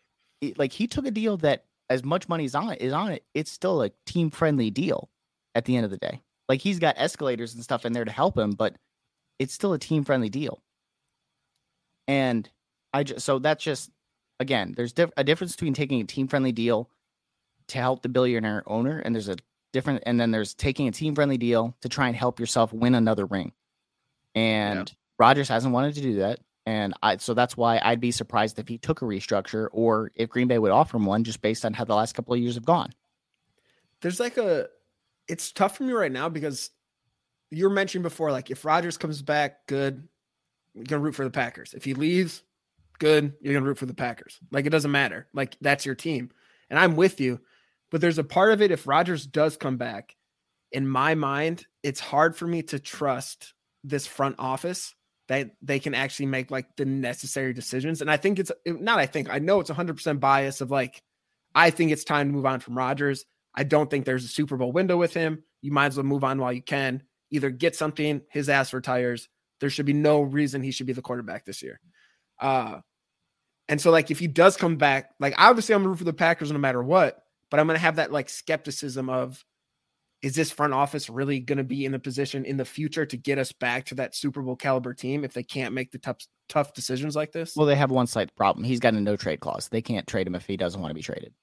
like 0.57 0.73
he 0.73 0.87
took 0.87 1.05
a 1.05 1.11
deal 1.11 1.37
that 1.37 1.65
as 1.89 2.03
much 2.03 2.29
money 2.29 2.45
is 2.45 2.55
on 2.55 2.71
it 2.71 2.81
is 2.81 2.93
on 2.93 3.11
it. 3.11 3.23
It's 3.33 3.51
still 3.51 3.81
a 3.81 3.91
team 4.05 4.31
friendly 4.31 4.69
deal 4.69 5.09
at 5.55 5.65
the 5.65 5.75
end 5.75 5.85
of 5.85 5.91
the 5.91 5.97
day. 5.97 6.21
Like 6.47 6.61
he's 6.61 6.79
got 6.79 6.95
escalators 6.97 7.53
and 7.53 7.63
stuff 7.63 7.85
in 7.85 7.93
there 7.93 8.05
to 8.05 8.11
help 8.11 8.37
him, 8.37 8.51
but 8.51 8.75
it's 9.37 9.53
still 9.53 9.73
a 9.73 9.79
team 9.79 10.03
friendly 10.03 10.29
deal. 10.29 10.61
And 12.07 12.49
I 12.93 13.03
just 13.03 13.25
so 13.25 13.39
that's 13.39 13.63
just 13.63 13.91
again, 14.39 14.73
there's 14.75 14.93
diff- 14.93 15.11
a 15.15 15.23
difference 15.23 15.55
between 15.55 15.73
taking 15.73 16.01
a 16.01 16.05
team 16.05 16.27
friendly 16.27 16.51
deal 16.51 16.89
to 17.67 17.77
help 17.77 18.01
the 18.01 18.09
billionaire 18.09 18.63
owner, 18.65 18.99
and 18.99 19.13
there's 19.13 19.29
a 19.29 19.37
different, 19.73 20.03
and 20.05 20.19
then 20.19 20.31
there's 20.31 20.53
taking 20.53 20.87
a 20.87 20.91
team 20.91 21.15
friendly 21.15 21.37
deal 21.37 21.75
to 21.81 21.89
try 21.89 22.07
and 22.07 22.15
help 22.15 22.39
yourself 22.39 22.73
win 22.73 22.95
another 22.95 23.25
ring. 23.25 23.53
And 24.35 24.89
yeah. 24.89 24.95
Rodgers 25.17 25.49
hasn't 25.49 25.73
wanted 25.73 25.95
to 25.95 26.01
do 26.01 26.15
that. 26.15 26.39
And 26.65 26.93
I, 27.01 27.17
so 27.17 27.33
that's 27.33 27.57
why 27.57 27.81
I'd 27.83 27.99
be 27.99 28.11
surprised 28.11 28.59
if 28.59 28.67
he 28.67 28.77
took 28.77 29.01
a 29.01 29.05
restructure 29.05 29.69
or 29.71 30.11
if 30.15 30.29
Green 30.29 30.47
Bay 30.47 30.59
would 30.59 30.71
offer 30.71 30.97
him 30.97 31.05
one 31.05 31.23
just 31.23 31.41
based 31.41 31.65
on 31.65 31.73
how 31.73 31.83
the 31.83 31.95
last 31.95 32.13
couple 32.13 32.33
of 32.33 32.39
years 32.39 32.55
have 32.55 32.65
gone. 32.65 32.93
There's 34.01 34.19
like 34.19 34.37
a, 34.37 34.67
it's 35.27 35.51
tough 35.51 35.77
for 35.77 35.83
me 35.83 35.93
right 35.93 36.11
now 36.11 36.29
because 36.29 36.69
you 37.51 37.63
were 37.63 37.73
mentioning 37.73 38.03
before, 38.03 38.31
like 38.31 38.51
if 38.51 38.65
Rodgers 38.65 38.97
comes 38.97 39.21
back, 39.21 39.65
good, 39.67 40.07
you're 40.75 40.85
gonna 40.85 41.01
root 41.01 41.15
for 41.15 41.23
the 41.23 41.31
Packers. 41.31 41.73
If 41.73 41.83
he 41.83 41.93
leaves, 41.93 42.43
good, 42.99 43.33
you're 43.41 43.53
gonna 43.53 43.65
root 43.65 43.77
for 43.77 43.87
the 43.87 43.93
Packers. 43.93 44.39
Like 44.51 44.65
it 44.65 44.71
doesn't 44.71 44.91
matter. 44.91 45.27
Like 45.33 45.57
that's 45.61 45.85
your 45.85 45.95
team. 45.95 46.29
And 46.69 46.77
I'm 46.77 46.95
with 46.95 47.19
you. 47.19 47.39
But 47.89 48.01
there's 48.01 48.19
a 48.19 48.23
part 48.23 48.51
of 48.51 48.61
it 48.61 48.69
if 48.69 48.87
Rodgers 48.87 49.25
does 49.25 49.57
come 49.57 49.77
back, 49.77 50.15
in 50.71 50.87
my 50.87 51.15
mind, 51.15 51.65
it's 51.81 51.99
hard 51.99 52.35
for 52.35 52.45
me 52.45 52.61
to 52.63 52.77
trust 52.77 53.55
this 53.83 54.05
front 54.07 54.35
office 54.39 54.93
that 55.27 55.51
they 55.61 55.79
can 55.79 55.93
actually 55.93 56.25
make 56.25 56.49
like 56.51 56.75
the 56.75 56.85
necessary 56.85 57.53
decisions. 57.53 58.01
And 58.01 58.09
I 58.09 58.17
think 58.17 58.39
it's 58.39 58.51
not, 58.65 58.99
I 58.99 59.05
think, 59.05 59.29
I 59.29 59.39
know 59.39 59.59
it's 59.59 59.69
100% 59.69 60.19
bias 60.19 60.61
of 60.61 60.71
like, 60.71 61.01
I 61.53 61.69
think 61.69 61.91
it's 61.91 62.03
time 62.03 62.27
to 62.27 62.33
move 62.33 62.45
on 62.45 62.59
from 62.59 62.77
Rodgers. 62.77 63.25
I 63.55 63.63
don't 63.63 63.89
think 63.89 64.05
there's 64.05 64.25
a 64.25 64.29
Super 64.29 64.57
Bowl 64.57 64.71
window 64.71 64.97
with 64.97 65.13
him. 65.13 65.43
You 65.61 65.71
might 65.71 65.87
as 65.87 65.97
well 65.97 66.05
move 66.05 66.23
on 66.23 66.39
while 66.39 66.53
you 66.53 66.61
can. 66.61 67.03
Either 67.31 67.49
get 67.49 67.75
something, 67.75 68.21
his 68.31 68.49
ass 68.49 68.73
retires. 68.73 69.29
There 69.59 69.69
should 69.69 69.85
be 69.85 69.93
no 69.93 70.21
reason 70.21 70.63
he 70.63 70.71
should 70.71 70.87
be 70.87 70.93
the 70.93 71.01
quarterback 71.01 71.45
this 71.45 71.61
year. 71.61 71.79
Uh, 72.39 72.79
and 73.67 73.79
so, 73.79 73.91
like, 73.91 74.09
if 74.09 74.17
he 74.17 74.27
does 74.27 74.57
come 74.57 74.77
back, 74.77 75.11
like, 75.19 75.35
obviously, 75.37 75.75
I'm 75.75 75.85
root 75.85 75.97
for 75.97 76.05
the 76.05 76.13
Packers 76.13 76.51
no 76.51 76.57
matter 76.57 76.81
what, 76.81 77.21
but 77.51 77.59
I'm 77.59 77.67
going 77.67 77.75
to 77.75 77.81
have 77.81 77.97
that 77.97 78.11
like 78.11 78.29
skepticism 78.29 79.09
of 79.09 79.43
is 80.21 80.35
this 80.35 80.51
front 80.51 80.73
office 80.73 81.09
really 81.09 81.39
going 81.39 81.57
to 81.57 81.63
be 81.63 81.85
in 81.85 81.91
the 81.91 81.99
position 81.99 82.43
in 82.43 82.57
the 82.57 82.65
future 82.65 83.05
to 83.05 83.17
get 83.17 83.37
us 83.37 83.51
back 83.51 83.85
to 83.85 83.95
that 83.95 84.15
Super 84.15 84.41
Bowl 84.41 84.55
caliber 84.55 84.93
team 84.93 85.23
if 85.23 85.33
they 85.33 85.43
can't 85.43 85.73
make 85.73 85.91
the 85.91 85.97
tough 85.97 86.17
tough 86.49 86.73
decisions 86.73 87.15
like 87.15 87.31
this? 87.31 87.55
Well, 87.55 87.65
they 87.65 87.75
have 87.75 87.91
one 87.91 88.07
slight 88.07 88.35
problem. 88.35 88.65
He's 88.65 88.79
got 88.79 88.93
a 88.93 88.99
no 88.99 89.15
trade 89.15 89.39
clause. 89.39 89.69
They 89.69 89.81
can't 89.81 90.07
trade 90.07 90.27
him 90.27 90.35
if 90.35 90.45
he 90.45 90.57
doesn't 90.57 90.81
want 90.81 90.91
to 90.91 90.95
be 90.95 91.01
traded. 91.01 91.33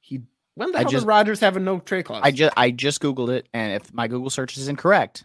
He 0.00 0.20
when 0.54 0.70
the 0.70 0.78
I 0.78 0.82
hell 0.82 0.90
just, 0.90 1.02
does 1.02 1.06
Rodgers 1.06 1.40
have 1.40 1.56
a 1.56 1.60
no 1.60 1.80
trade 1.80 2.04
clause? 2.04 2.20
I 2.22 2.30
just 2.30 2.52
I 2.56 2.70
just 2.70 3.00
googled 3.00 3.30
it, 3.30 3.48
and 3.52 3.72
if 3.72 3.92
my 3.92 4.06
Google 4.06 4.30
search 4.30 4.56
is 4.56 4.68
incorrect, 4.68 5.24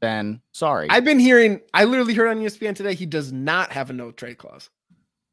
then 0.00 0.40
sorry. 0.52 0.88
I've 0.90 1.04
been 1.04 1.20
hearing. 1.20 1.60
I 1.72 1.84
literally 1.84 2.14
heard 2.14 2.28
on 2.28 2.38
ESPN 2.38 2.74
today 2.74 2.94
he 2.94 3.06
does 3.06 3.32
not 3.32 3.72
have 3.72 3.90
a 3.90 3.92
no 3.92 4.10
trade 4.10 4.38
clause. 4.38 4.70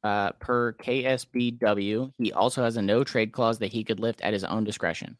Uh, 0.03 0.31
per 0.39 0.73
KSBW, 0.73 2.11
he 2.17 2.33
also 2.33 2.63
has 2.63 2.75
a 2.75 2.81
no 2.81 3.03
trade 3.03 3.31
clause 3.31 3.59
that 3.59 3.71
he 3.71 3.83
could 3.83 3.99
lift 3.99 4.19
at 4.21 4.33
his 4.33 4.43
own 4.43 4.63
discretion. 4.63 5.15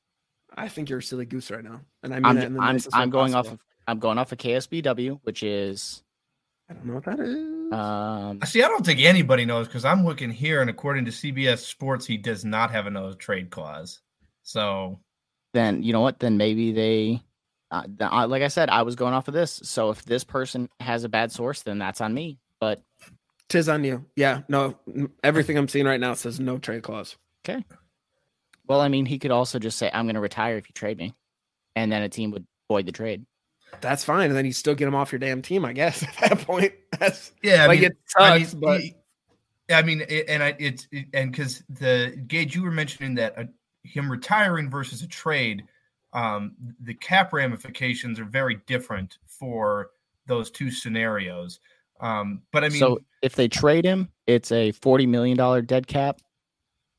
I 0.55 0.67
think 0.67 0.89
you're 0.89 0.99
a 0.99 1.03
silly 1.03 1.25
goose 1.25 1.49
right 1.51 1.63
now, 1.63 1.81
and 2.03 2.13
I 2.13 2.19
mean 2.19 2.25
I'm, 2.25 2.59
I'm, 2.59 2.79
I'm 2.93 3.09
going 3.09 3.33
possible. 3.33 3.53
off 3.53 3.53
of 3.53 3.59
I'm 3.87 3.99
going 3.99 4.17
off 4.17 4.31
of 4.31 4.37
KSBW, 4.37 5.19
which 5.23 5.43
is 5.43 6.03
I 6.69 6.73
don't 6.73 6.85
know 6.85 6.93
what 6.95 7.05
that 7.05 7.19
is. 7.19 7.73
Um, 7.73 8.39
See, 8.45 8.63
I 8.63 8.67
don't 8.67 8.85
think 8.85 8.99
anybody 9.01 9.45
knows 9.45 9.67
because 9.67 9.85
I'm 9.85 10.05
looking 10.05 10.29
here, 10.29 10.61
and 10.61 10.69
according 10.69 11.05
to 11.05 11.11
CBS 11.11 11.59
Sports, 11.59 12.05
he 12.05 12.17
does 12.17 12.45
not 12.45 12.71
have 12.71 12.85
a 12.85 12.89
no 12.89 13.13
trade 13.13 13.49
clause. 13.49 13.99
So 14.43 14.99
then 15.53 15.83
you 15.83 15.93
know 15.93 16.01
what? 16.01 16.19
Then 16.19 16.37
maybe 16.37 16.71
they, 16.71 17.21
uh, 17.71 17.83
uh, 17.99 18.27
like 18.27 18.43
I 18.43 18.47
said, 18.47 18.69
I 18.69 18.83
was 18.83 18.95
going 18.95 19.13
off 19.13 19.27
of 19.27 19.33
this. 19.33 19.61
So 19.63 19.89
if 19.89 20.03
this 20.03 20.23
person 20.23 20.69
has 20.79 21.03
a 21.03 21.09
bad 21.09 21.31
source, 21.31 21.61
then 21.63 21.77
that's 21.77 22.01
on 22.01 22.13
me. 22.13 22.39
But 22.59 22.81
tis 23.49 23.67
on 23.67 23.83
you. 23.83 24.05
Yeah, 24.15 24.41
no, 24.47 24.77
everything 25.23 25.57
I'm 25.57 25.67
seeing 25.67 25.85
right 25.85 25.99
now 25.99 26.13
says 26.13 26.39
no 26.39 26.57
trade 26.57 26.83
clause. 26.83 27.17
Okay. 27.43 27.65
Well, 28.71 28.79
I 28.79 28.88
mean, 28.88 29.05
he 29.05 29.19
could 29.19 29.31
also 29.31 29.60
just 29.60 29.77
say, 29.77 29.91
"I'm 29.93 30.05
going 30.05 30.15
to 30.15 30.21
retire 30.21 30.55
if 30.55 30.69
you 30.69 30.71
trade 30.71 30.97
me," 30.97 31.13
and 31.75 31.91
then 31.91 32.03
a 32.03 32.07
team 32.07 32.31
would 32.31 32.47
void 32.69 32.86
the 32.86 32.93
trade. 32.93 33.25
That's 33.81 34.05
fine, 34.05 34.29
and 34.29 34.38
then 34.38 34.45
you 34.45 34.53
still 34.53 34.75
get 34.75 34.88
him 34.88 34.95
off 34.95 35.12
your 35.12 35.19
damn 35.19 35.41
team, 35.41 35.65
I 35.65 35.73
guess. 35.73 36.03
At 36.21 36.29
that 36.29 36.47
point, 36.47 36.71
that's 36.97 37.34
yeah. 37.43 37.65
I 37.65 37.67
like 37.67 37.81
mean, 37.81 37.91
it 37.91 37.97
sucks, 38.07 38.53
I 38.55 38.57
mean, 38.57 38.93
but 39.67 39.75
I 39.75 39.81
mean, 39.81 40.01
and 40.03 40.41
I 40.41 40.55
it's 40.57 40.88
and 41.13 41.34
because 41.34 41.65
the 41.67 42.17
Gage, 42.27 42.55
you 42.55 42.63
were 42.63 42.71
mentioning 42.71 43.13
that 43.15 43.38
uh, 43.38 43.43
him 43.84 44.10
retiring 44.10 44.69
versus 44.69 45.01
a 45.01 45.07
trade, 45.07 45.65
um, 46.13 46.55
the 46.79 46.93
cap 46.93 47.34
ramifications 47.34 48.21
are 48.21 48.25
very 48.25 48.62
different 48.67 49.17
for 49.27 49.89
those 50.27 50.49
two 50.49 50.71
scenarios. 50.71 51.60
Um, 51.99 52.43
but 52.53 52.63
I 52.63 52.69
mean, 52.69 52.79
so 52.79 52.99
if 53.21 53.36
they 53.36 53.49
trade 53.49 53.84
him, 53.84 54.13
it's 54.27 54.49
a 54.49 54.71
forty 54.71 55.07
million 55.07 55.36
dollar 55.36 55.62
dead 55.62 55.88
cap. 55.88 56.21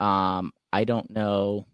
Um, 0.01 0.53
I 0.73 0.85
don't 0.85 1.11
know 1.11 1.67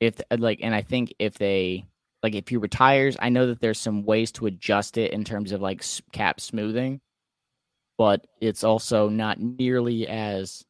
if 0.00 0.20
uh, 0.30 0.36
like, 0.38 0.60
and 0.62 0.74
I 0.74 0.82
think 0.82 1.14
if 1.18 1.34
they 1.34 1.86
like, 2.22 2.34
if 2.34 2.48
he 2.48 2.56
retires, 2.56 3.16
I 3.20 3.28
know 3.28 3.46
that 3.46 3.60
there's 3.60 3.78
some 3.78 4.04
ways 4.04 4.32
to 4.32 4.46
adjust 4.46 4.96
it 4.96 5.12
in 5.12 5.24
terms 5.24 5.52
of 5.52 5.60
like 5.60 5.84
cap 6.12 6.40
smoothing, 6.40 7.00
but 7.98 8.26
it's 8.40 8.64
also 8.64 9.08
not 9.08 9.40
nearly 9.40 10.06
as 10.08 10.64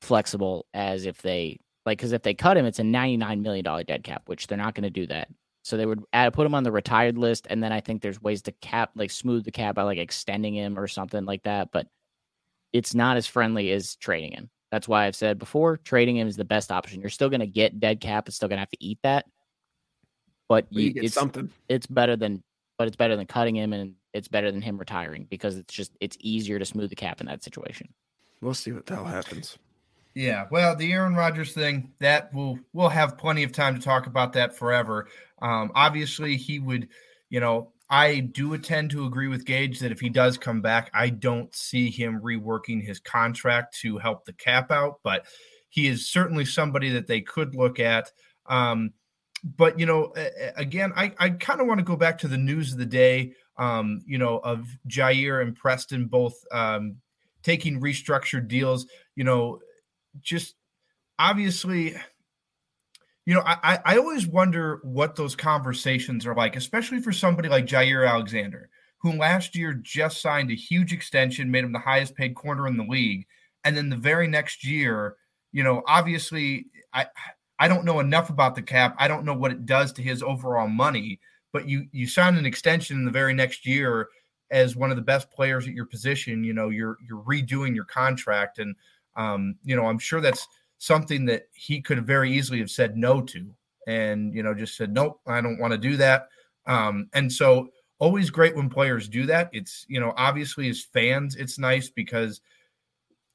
flexible 0.00 0.66
as 0.74 1.06
if 1.06 1.22
they 1.22 1.60
like, 1.84 1.98
because 1.98 2.12
if 2.12 2.22
they 2.22 2.34
cut 2.34 2.56
him, 2.56 2.66
it's 2.66 2.80
a 2.80 2.82
$99 2.82 3.40
million 3.42 3.64
dead 3.86 4.02
cap, 4.02 4.22
which 4.26 4.46
they're 4.46 4.58
not 4.58 4.74
going 4.74 4.82
to 4.82 4.90
do 4.90 5.06
that. 5.06 5.28
So 5.62 5.76
they 5.76 5.86
would 5.86 6.02
add, 6.12 6.32
put 6.32 6.46
him 6.46 6.54
on 6.54 6.64
the 6.64 6.72
retired 6.72 7.18
list, 7.18 7.46
and 7.50 7.62
then 7.62 7.72
I 7.72 7.80
think 7.80 8.02
there's 8.02 8.22
ways 8.22 8.42
to 8.42 8.52
cap, 8.52 8.90
like 8.94 9.10
smooth 9.10 9.44
the 9.44 9.52
cap 9.52 9.76
by 9.76 9.82
like 9.82 9.98
extending 9.98 10.54
him 10.54 10.78
or 10.78 10.86
something 10.88 11.24
like 11.24 11.42
that. 11.44 11.70
But 11.72 11.86
it's 12.72 12.94
not 12.94 13.16
as 13.16 13.26
friendly 13.26 13.70
as 13.72 13.96
trading 13.96 14.32
him. 14.32 14.50
That's 14.76 14.86
why 14.86 15.06
I've 15.06 15.16
said 15.16 15.38
before, 15.38 15.78
trading 15.78 16.18
him 16.18 16.28
is 16.28 16.36
the 16.36 16.44
best 16.44 16.70
option. 16.70 17.00
You're 17.00 17.08
still 17.08 17.30
going 17.30 17.40
to 17.40 17.46
get 17.46 17.80
dead 17.80 17.98
cap. 17.98 18.28
It's 18.28 18.36
still 18.36 18.46
going 18.46 18.58
to 18.58 18.60
have 18.60 18.68
to 18.68 18.84
eat 18.84 18.98
that, 19.04 19.24
but 20.50 20.66
you, 20.68 20.90
you 20.90 21.00
it's 21.04 21.14
something. 21.14 21.50
It's 21.66 21.86
better 21.86 22.14
than, 22.14 22.42
but 22.76 22.86
it's 22.86 22.94
better 22.94 23.16
than 23.16 23.24
cutting 23.24 23.56
him, 23.56 23.72
and 23.72 23.94
it's 24.12 24.28
better 24.28 24.52
than 24.52 24.60
him 24.60 24.76
retiring 24.76 25.26
because 25.30 25.56
it's 25.56 25.72
just 25.72 25.92
it's 25.98 26.18
easier 26.20 26.58
to 26.58 26.66
smooth 26.66 26.90
the 26.90 26.94
cap 26.94 27.22
in 27.22 27.26
that 27.26 27.42
situation. 27.42 27.88
We'll 28.42 28.52
see 28.52 28.72
what 28.72 28.84
the 28.84 28.96
hell 28.96 29.06
happens. 29.06 29.56
Yeah, 30.12 30.44
well, 30.50 30.76
the 30.76 30.92
Aaron 30.92 31.14
Rodgers 31.14 31.54
thing 31.54 31.94
that 32.00 32.34
will 32.34 32.58
we'll 32.74 32.90
have 32.90 33.16
plenty 33.16 33.44
of 33.44 33.52
time 33.52 33.76
to 33.76 33.80
talk 33.80 34.06
about 34.06 34.34
that 34.34 34.54
forever. 34.54 35.08
Um, 35.40 35.72
obviously, 35.74 36.36
he 36.36 36.58
would, 36.58 36.88
you 37.30 37.40
know, 37.40 37.72
I 37.88 38.20
do 38.20 38.56
tend 38.58 38.90
to 38.90 39.06
agree 39.06 39.28
with 39.28 39.44
Gage 39.44 39.78
that 39.80 39.92
if 39.92 40.00
he 40.00 40.08
does 40.08 40.36
come 40.36 40.60
back, 40.60 40.90
I 40.92 41.10
don't 41.10 41.54
see 41.54 41.90
him 41.90 42.20
reworking 42.20 42.84
his 42.84 42.98
contract 42.98 43.78
to 43.82 43.98
help 43.98 44.24
the 44.24 44.32
cap 44.32 44.72
out, 44.72 45.00
but 45.04 45.26
he 45.68 45.86
is 45.86 46.10
certainly 46.10 46.44
somebody 46.44 46.90
that 46.90 47.06
they 47.06 47.20
could 47.20 47.54
look 47.54 47.78
at. 47.78 48.10
Um, 48.46 48.92
but 49.44 49.78
you 49.78 49.86
know, 49.86 50.12
again, 50.56 50.92
I, 50.96 51.12
I 51.18 51.30
kind 51.30 51.60
of 51.60 51.68
want 51.68 51.78
to 51.78 51.84
go 51.84 51.96
back 51.96 52.18
to 52.18 52.28
the 52.28 52.38
news 52.38 52.72
of 52.72 52.78
the 52.78 52.86
day. 52.86 53.34
Um, 53.58 54.02
you 54.06 54.18
know, 54.18 54.38
of 54.38 54.68
Jaire 54.88 55.40
and 55.40 55.56
Preston 55.56 56.06
both 56.06 56.34
um, 56.52 56.96
taking 57.42 57.80
restructured 57.80 58.48
deals. 58.48 58.86
You 59.14 59.24
know, 59.24 59.60
just 60.20 60.56
obviously 61.18 61.94
you 63.26 63.34
know, 63.34 63.42
I, 63.44 63.80
I 63.84 63.98
always 63.98 64.26
wonder 64.26 64.80
what 64.84 65.16
those 65.16 65.34
conversations 65.34 66.24
are 66.26 66.34
like, 66.34 66.54
especially 66.54 67.00
for 67.00 67.12
somebody 67.12 67.48
like 67.48 67.66
Jaire 67.66 68.08
Alexander, 68.08 68.70
who 68.98 69.12
last 69.12 69.56
year 69.56 69.74
just 69.74 70.22
signed 70.22 70.50
a 70.50 70.54
huge 70.54 70.92
extension, 70.92 71.50
made 71.50 71.64
him 71.64 71.72
the 71.72 71.78
highest 71.80 72.14
paid 72.14 72.36
corner 72.36 72.68
in 72.68 72.76
the 72.76 72.84
league. 72.84 73.26
And 73.64 73.76
then 73.76 73.90
the 73.90 73.96
very 73.96 74.28
next 74.28 74.64
year, 74.64 75.16
you 75.50 75.64
know, 75.64 75.82
obviously 75.88 76.66
I 76.92 77.06
I 77.58 77.68
don't 77.68 77.84
know 77.84 78.00
enough 78.00 78.30
about 78.30 78.54
the 78.54 78.62
cap. 78.62 78.94
I 78.98 79.08
don't 79.08 79.24
know 79.24 79.34
what 79.34 79.50
it 79.50 79.66
does 79.66 79.92
to 79.94 80.02
his 80.02 80.22
overall 80.22 80.68
money, 80.68 81.18
but 81.52 81.68
you 81.68 81.86
you 81.90 82.06
sign 82.06 82.36
an 82.36 82.46
extension 82.46 82.96
in 82.96 83.04
the 83.04 83.10
very 83.10 83.34
next 83.34 83.66
year 83.66 84.08
as 84.52 84.76
one 84.76 84.90
of 84.90 84.96
the 84.96 85.02
best 85.02 85.30
players 85.32 85.66
at 85.66 85.74
your 85.74 85.86
position, 85.86 86.44
you 86.44 86.52
know, 86.52 86.68
you're 86.68 86.96
you're 87.08 87.22
redoing 87.22 87.74
your 87.74 87.86
contract. 87.86 88.58
And 88.60 88.76
um, 89.16 89.56
you 89.64 89.74
know, 89.74 89.86
I'm 89.86 89.98
sure 89.98 90.20
that's 90.20 90.46
something 90.78 91.24
that 91.26 91.48
he 91.52 91.80
could 91.80 92.06
very 92.06 92.32
easily 92.32 92.58
have 92.58 92.70
said 92.70 92.96
no 92.96 93.20
to 93.20 93.54
and 93.86 94.34
you 94.34 94.42
know 94.42 94.54
just 94.54 94.76
said 94.76 94.92
nope 94.92 95.20
i 95.26 95.40
don't 95.40 95.58
want 95.58 95.72
to 95.72 95.78
do 95.78 95.96
that. 95.96 96.28
Um, 96.66 97.08
and 97.14 97.32
so 97.32 97.68
always 98.00 98.28
great 98.28 98.56
when 98.56 98.68
players 98.68 99.08
do 99.08 99.24
that. 99.26 99.48
It's 99.52 99.86
you 99.88 100.00
know 100.00 100.12
obviously 100.16 100.68
as 100.68 100.82
fans 100.82 101.36
it's 101.36 101.58
nice 101.58 101.88
because 101.88 102.40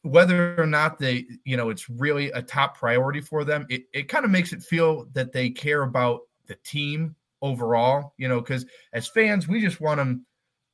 whether 0.03 0.59
or 0.59 0.67
not 0.67 0.99
they 0.99 1.25
you 1.45 1.55
know 1.55 1.69
it's 1.69 1.89
really 1.89 2.31
a 2.31 2.41
top 2.41 2.77
priority 2.77 3.21
for 3.21 3.43
them 3.43 3.65
it, 3.69 3.83
it 3.93 4.09
kind 4.09 4.25
of 4.25 4.31
makes 4.31 4.51
it 4.51 4.63
feel 4.63 5.05
that 5.13 5.31
they 5.31 5.49
care 5.49 5.83
about 5.83 6.21
the 6.47 6.55
team 6.65 7.15
overall 7.43 8.13
you 8.17 8.27
know 8.27 8.41
because 8.41 8.65
as 8.93 9.07
fans 9.07 9.47
we 9.47 9.61
just 9.61 9.79
want 9.79 9.97
them 9.97 10.25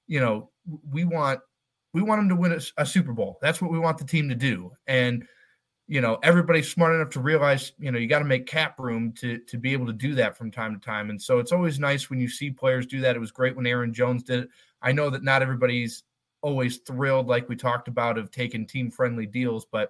you 0.08 0.22
know 0.22 0.50
we 0.90 1.04
want 1.04 1.42
we 1.94 2.02
want 2.02 2.20
them 2.20 2.30
to 2.30 2.36
win 2.36 2.52
a, 2.52 2.82
a 2.82 2.86
super 2.86 3.14
bowl. 3.14 3.40
That's 3.42 3.62
what 3.62 3.72
we 3.72 3.80
want 3.80 3.98
the 3.98 4.06
team 4.06 4.30
to 4.30 4.36
do. 4.36 4.72
And 4.86 5.26
you 5.88 6.02
know 6.02 6.18
everybody's 6.24 6.70
smart 6.70 6.94
enough 6.94 7.10
to 7.10 7.20
realize 7.20 7.72
you 7.80 7.92
know 7.92 7.98
you 7.98 8.08
got 8.08 8.20
to 8.20 8.26
make 8.26 8.46
cap 8.46 8.80
room 8.80 9.14
to 9.14 9.38
to 9.40 9.58
be 9.58 9.72
able 9.72 9.86
to 9.86 9.94
do 9.94 10.14
that 10.16 10.36
from 10.38 10.52
time 10.52 10.78
to 10.78 10.86
time 10.86 11.10
and 11.10 11.22
so 11.22 11.40
it's 11.40 11.52
always 11.52 11.80
nice 11.80 12.10
when 12.10 12.20
you 12.20 12.28
see 12.28 12.50
players 12.50 12.86
do 12.86 13.00
that 13.00 13.16
it 13.16 13.20
was 13.20 13.32
great 13.32 13.56
when 13.56 13.66
aaron 13.66 13.94
jones 13.94 14.22
did 14.22 14.44
it 14.44 14.50
i 14.82 14.92
know 14.92 15.10
that 15.10 15.24
not 15.24 15.42
everybody's 15.42 16.04
always 16.42 16.78
thrilled, 16.78 17.28
like 17.28 17.50
we 17.50 17.56
talked 17.56 17.88
about, 17.88 18.18
of 18.18 18.32
taking 18.32 18.66
team 18.66 18.92
friendly 18.92 19.26
deals. 19.26 19.66
But 19.66 19.90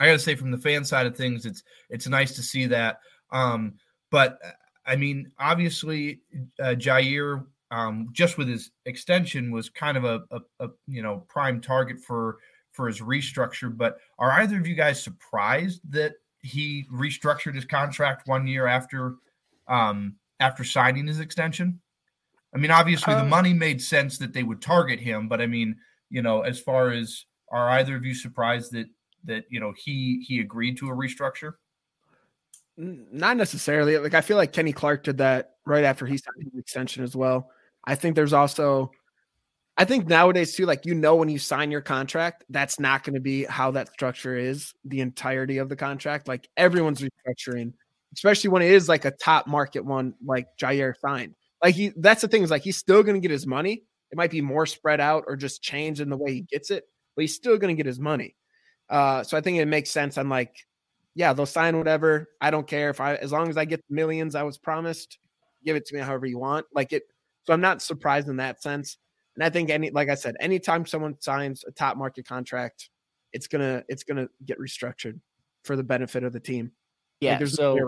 I 0.00 0.06
got 0.06 0.12
to 0.12 0.18
say, 0.18 0.34
from 0.34 0.50
the 0.50 0.58
fan 0.58 0.84
side 0.84 1.06
of 1.06 1.16
things, 1.16 1.46
it's 1.46 1.62
it's 1.90 2.06
nice 2.06 2.34
to 2.36 2.42
see 2.42 2.66
that. 2.66 3.00
Um, 3.32 3.74
but 4.10 4.38
I 4.86 4.96
mean, 4.96 5.32
obviously, 5.38 6.20
uh, 6.60 6.74
Jaire, 6.76 7.44
um, 7.70 8.08
just 8.12 8.38
with 8.38 8.48
his 8.48 8.70
extension, 8.84 9.50
was 9.50 9.68
kind 9.68 9.96
of 9.96 10.04
a, 10.04 10.22
a, 10.30 10.40
a 10.60 10.68
you 10.86 11.02
know 11.02 11.24
prime 11.28 11.60
target 11.60 11.98
for 12.00 12.38
for 12.76 12.86
his 12.86 13.00
restructure. 13.00 13.74
But 13.74 13.98
are 14.18 14.30
either 14.30 14.58
of 14.58 14.66
you 14.66 14.74
guys 14.74 15.02
surprised 15.02 15.80
that 15.90 16.14
he 16.42 16.84
restructured 16.92 17.54
his 17.54 17.64
contract 17.64 18.28
one 18.28 18.46
year 18.46 18.66
after 18.66 19.14
um, 19.66 20.16
after 20.38 20.62
signing 20.62 21.06
his 21.06 21.20
extension? 21.20 21.80
I 22.54 22.58
mean, 22.58 22.70
obviously 22.70 23.14
the 23.14 23.20
um, 23.20 23.28
money 23.28 23.52
made 23.52 23.82
sense 23.82 24.18
that 24.18 24.32
they 24.32 24.42
would 24.42 24.62
target 24.62 25.00
him, 25.00 25.28
but 25.28 25.40
I 25.40 25.46
mean, 25.46 25.76
you 26.10 26.22
know, 26.22 26.42
as 26.42 26.60
far 26.60 26.90
as 26.90 27.24
are 27.50 27.70
either 27.70 27.96
of 27.96 28.04
you 28.04 28.14
surprised 28.14 28.72
that 28.72 28.86
that 29.24 29.44
you 29.50 29.60
know 29.60 29.72
he 29.76 30.24
he 30.26 30.40
agreed 30.40 30.76
to 30.78 30.88
a 30.88 30.94
restructure? 30.94 31.54
Not 32.76 33.36
necessarily. 33.36 33.98
Like 33.98 34.14
I 34.14 34.20
feel 34.20 34.36
like 34.36 34.52
Kenny 34.52 34.72
Clark 34.72 35.04
did 35.04 35.18
that 35.18 35.54
right 35.64 35.84
after 35.84 36.06
he 36.06 36.18
signed 36.18 36.50
his 36.52 36.60
extension 36.60 37.02
as 37.02 37.16
well. 37.16 37.50
I 37.84 37.94
think 37.94 38.16
there's 38.16 38.32
also 38.32 38.90
I 39.78 39.84
think 39.84 40.08
nowadays 40.08 40.54
too, 40.54 40.64
like 40.64 40.86
you 40.86 40.94
know 40.94 41.16
when 41.16 41.28
you 41.28 41.38
sign 41.38 41.70
your 41.70 41.82
contract, 41.82 42.44
that's 42.48 42.80
not 42.80 43.04
going 43.04 43.14
to 43.14 43.20
be 43.20 43.44
how 43.44 43.72
that 43.72 43.92
structure 43.92 44.36
is 44.36 44.72
the 44.84 45.00
entirety 45.00 45.58
of 45.58 45.68
the 45.68 45.76
contract. 45.76 46.28
Like 46.28 46.48
everyone's 46.56 47.02
restructuring, 47.02 47.74
especially 48.14 48.50
when 48.50 48.62
it 48.62 48.70
is 48.70 48.88
like 48.88 49.04
a 49.04 49.10
top 49.10 49.46
market 49.46 49.84
one 49.84 50.14
like 50.24 50.46
Jaire 50.58 50.94
signed. 50.98 51.34
Like 51.62 51.74
he 51.74 51.92
that's 51.96 52.22
the 52.22 52.28
thing 52.28 52.42
is 52.42 52.50
like 52.50 52.62
he's 52.62 52.78
still 52.78 53.02
going 53.02 53.16
to 53.16 53.20
get 53.20 53.30
his 53.30 53.46
money. 53.46 53.82
It 54.10 54.16
might 54.16 54.30
be 54.30 54.40
more 54.40 54.66
spread 54.66 55.00
out 55.00 55.24
or 55.26 55.36
just 55.36 55.62
change 55.62 56.00
in 56.00 56.08
the 56.08 56.16
way 56.16 56.32
he 56.32 56.40
gets 56.40 56.70
it, 56.70 56.84
but 57.14 57.22
he's 57.22 57.34
still 57.34 57.58
going 57.58 57.74
to 57.74 57.78
get 57.78 57.86
his 57.86 58.00
money. 58.00 58.34
Uh, 58.88 59.24
so 59.24 59.36
I 59.36 59.40
think 59.40 59.58
it 59.58 59.66
makes 59.66 59.90
sense. 59.90 60.16
I'm 60.16 60.28
like, 60.30 60.66
yeah, 61.14 61.32
they'll 61.32 61.44
sign 61.44 61.76
whatever. 61.76 62.28
I 62.40 62.50
don't 62.50 62.66
care 62.66 62.88
if 62.90 63.00
I, 63.00 63.16
as 63.16 63.32
long 63.32 63.48
as 63.48 63.56
I 63.56 63.64
get 63.64 63.82
the 63.88 63.94
millions 63.94 64.34
I 64.34 64.44
was 64.44 64.58
promised, 64.58 65.18
give 65.64 65.76
it 65.76 65.86
to 65.86 65.94
me 65.94 66.00
however 66.00 66.26
you 66.26 66.38
want. 66.38 66.66
Like 66.72 66.92
it. 66.92 67.02
So 67.44 67.52
I'm 67.52 67.60
not 67.60 67.82
surprised 67.82 68.28
in 68.28 68.36
that 68.36 68.62
sense. 68.62 68.98
And 69.36 69.44
I 69.44 69.50
think 69.50 69.70
any, 69.70 69.90
like 69.90 70.08
I 70.08 70.14
said, 70.14 70.34
anytime 70.40 70.86
someone 70.86 71.16
signs 71.20 71.64
a 71.66 71.70
top 71.70 71.96
market 71.96 72.26
contract, 72.26 72.88
it's 73.32 73.46
gonna, 73.46 73.84
it's 73.88 74.02
gonna 74.02 74.28
get 74.44 74.58
restructured 74.58 75.20
for 75.64 75.76
the 75.76 75.84
benefit 75.84 76.24
of 76.24 76.32
the 76.32 76.40
team. 76.40 76.72
Yeah. 77.20 77.38
Like 77.38 77.46
so, 77.48 77.78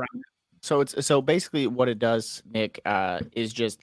so 0.61 0.81
it's 0.81 1.07
so 1.07 1.23
basically 1.23 1.67
what 1.67 1.89
it 1.89 1.99
does, 1.99 2.43
Nick, 2.51 2.81
uh, 2.85 3.21
is 3.33 3.53
just 3.53 3.81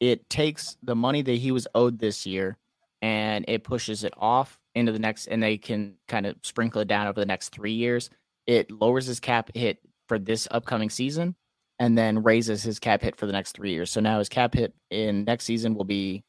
it 0.00 0.28
takes 0.28 0.76
the 0.82 0.94
money 0.94 1.22
that 1.22 1.36
he 1.36 1.52
was 1.52 1.66
owed 1.74 1.98
this 1.98 2.26
year 2.26 2.58
and 3.02 3.44
it 3.48 3.64
pushes 3.64 4.02
it 4.04 4.12
off 4.16 4.58
into 4.74 4.90
the 4.90 4.98
next, 4.98 5.26
and 5.26 5.42
they 5.42 5.56
can 5.56 5.94
kind 6.08 6.26
of 6.26 6.36
sprinkle 6.42 6.80
it 6.80 6.88
down 6.88 7.06
over 7.06 7.20
the 7.20 7.26
next 7.26 7.50
three 7.50 7.72
years. 7.72 8.10
It 8.46 8.70
lowers 8.70 9.06
his 9.06 9.20
cap 9.20 9.50
hit 9.54 9.78
for 10.08 10.18
this 10.18 10.48
upcoming 10.50 10.90
season 10.90 11.34
and 11.78 11.96
then 11.96 12.22
raises 12.22 12.62
his 12.62 12.78
cap 12.78 13.02
hit 13.02 13.16
for 13.16 13.26
the 13.26 13.32
next 13.32 13.52
three 13.52 13.72
years. 13.72 13.90
So 13.90 14.00
now 14.00 14.18
his 14.18 14.28
cap 14.28 14.54
hit 14.54 14.74
in 14.90 15.24
next 15.24 15.44
season 15.44 15.74
will 15.74 15.84
be, 15.84 16.24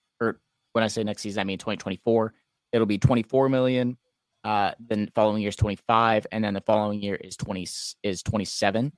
when 0.75 0.83
I 0.83 0.87
say 0.87 1.03
next 1.03 1.21
season, 1.21 1.41
I 1.41 1.43
mean 1.45 1.57
2024. 1.57 2.33
It'll 2.73 2.85
be 2.85 2.97
24 2.97 3.49
million. 3.49 3.97
Uh, 4.43 4.71
then 4.79 5.09
following 5.15 5.41
year 5.41 5.49
is 5.49 5.55
25, 5.55 6.27
and 6.31 6.43
then 6.43 6.53
the 6.53 6.61
following 6.61 7.01
year 7.01 7.15
is 7.15 7.35
20 7.35 7.67
is 8.03 8.21
27, 8.21 8.91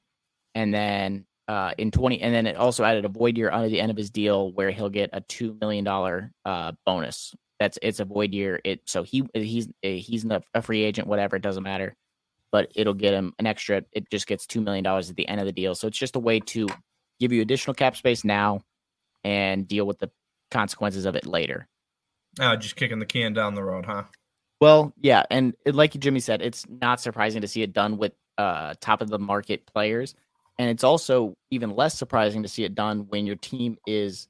and 0.55 0.73
then 0.73 1.25
uh, 1.47 1.71
in 1.77 1.89
20, 1.89 2.19
and 2.21 2.35
then 2.35 2.45
it 2.45 2.57
also 2.57 2.83
added 2.83 3.05
a 3.05 3.09
void 3.09 3.37
year 3.37 3.49
under 3.49 3.69
the 3.69 3.79
end 3.79 3.89
of 3.89 3.95
his 3.95 4.09
deal 4.09 4.51
where 4.51 4.71
he'll 4.71 4.89
get 4.89 5.09
a 5.13 5.21
two 5.21 5.57
million 5.61 5.85
dollar 5.85 6.33
uh, 6.43 6.73
bonus 6.85 7.33
that's 7.59 7.79
it's 7.81 7.99
a 7.99 8.05
void 8.05 8.33
year. 8.33 8.59
It 8.63 8.81
so 8.85 9.03
he 9.03 9.27
he's 9.33 9.67
he's 9.81 10.25
a 10.53 10.61
free 10.61 10.83
agent, 10.83 11.07
whatever. 11.07 11.35
It 11.35 11.41
doesn't 11.41 11.63
matter, 11.63 11.95
but 12.51 12.71
it'll 12.75 12.93
get 12.93 13.13
him 13.13 13.33
an 13.39 13.47
extra. 13.47 13.83
It 13.91 14.09
just 14.11 14.27
gets 14.27 14.45
two 14.45 14.61
million 14.61 14.83
dollars 14.83 15.09
at 15.09 15.15
the 15.15 15.27
end 15.27 15.39
of 15.39 15.45
the 15.45 15.51
deal. 15.51 15.75
So 15.75 15.87
it's 15.87 15.97
just 15.97 16.15
a 16.15 16.19
way 16.19 16.39
to 16.39 16.67
give 17.19 17.31
you 17.31 17.41
additional 17.41 17.73
cap 17.73 17.95
space 17.95 18.23
now 18.23 18.61
and 19.23 19.67
deal 19.67 19.85
with 19.85 19.99
the 19.99 20.11
consequences 20.51 21.05
of 21.05 21.15
it 21.15 21.25
later. 21.25 21.67
Oh, 22.39 22.55
just 22.55 22.75
kicking 22.75 22.99
the 22.99 23.05
can 23.05 23.33
down 23.33 23.55
the 23.55 23.63
road, 23.63 23.85
huh? 23.85 24.03
Well, 24.59 24.93
yeah, 24.99 25.23
and 25.29 25.53
it, 25.65 25.75
like 25.75 25.93
Jimmy 25.93 26.19
said, 26.19 26.41
it's 26.41 26.65
not 26.67 26.99
surprising 26.99 27.41
to 27.41 27.47
see 27.47 27.61
it 27.61 27.73
done 27.73 27.97
with 27.97 28.13
uh, 28.37 28.73
top 28.79 29.01
of 29.01 29.09
the 29.09 29.19
market 29.19 29.65
players, 29.65 30.15
and 30.57 30.69
it's 30.69 30.83
also 30.83 31.35
even 31.51 31.75
less 31.75 31.97
surprising 31.97 32.43
to 32.43 32.49
see 32.49 32.63
it 32.63 32.75
done 32.75 33.07
when 33.09 33.25
your 33.25 33.35
team 33.35 33.77
is 33.85 34.27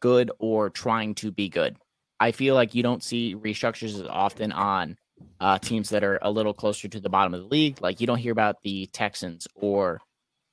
good 0.00 0.30
or 0.38 0.70
trying 0.70 1.14
to 1.16 1.30
be 1.30 1.48
good. 1.48 1.76
I 2.18 2.32
feel 2.32 2.54
like 2.54 2.74
you 2.74 2.82
don't 2.82 3.02
see 3.02 3.34
restructures 3.34 3.94
as 3.94 4.02
often 4.02 4.52
on 4.52 4.96
uh, 5.40 5.58
teams 5.58 5.90
that 5.90 6.04
are 6.04 6.18
a 6.22 6.30
little 6.30 6.54
closer 6.54 6.88
to 6.88 7.00
the 7.00 7.08
bottom 7.08 7.34
of 7.34 7.40
the 7.40 7.46
league. 7.46 7.80
Like 7.80 8.00
you 8.00 8.06
don't 8.06 8.18
hear 8.18 8.32
about 8.32 8.62
the 8.62 8.86
Texans 8.86 9.46
or 9.54 10.00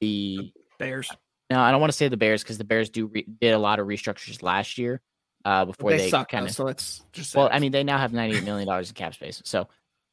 the 0.02 0.52
Bears. 0.80 1.10
No, 1.54 1.60
I 1.60 1.72
don't 1.72 1.80
want 1.80 1.92
to 1.92 1.98
say 1.98 2.08
the 2.08 2.18
Bears 2.18 2.42
because 2.42 2.58
the 2.58 2.64
Bears 2.64 2.90
do 2.90 3.06
re- 3.08 3.28
did 3.40 3.54
a 3.54 3.60
lot 3.60 3.80
of 3.80 3.86
restructures 3.86 4.42
last 4.42 4.78
year 4.78 5.02
uh, 5.46 5.66
before 5.66 5.92
they, 5.92 6.10
they 6.10 6.12
kind 6.12 6.46
of. 6.46 6.52
So 6.52 6.68
it's 6.68 7.04
just 7.12 7.36
well, 7.36 7.48
I 7.52 7.60
mean, 7.60 7.72
they 7.72 7.84
now 7.84 7.98
have 7.98 8.12
ninety 8.12 8.38
eight 8.38 8.44
million 8.44 8.68
dollars 8.68 8.90
in 8.90 8.96
cap 8.96 9.14
space. 9.14 9.42
So, 9.46 9.68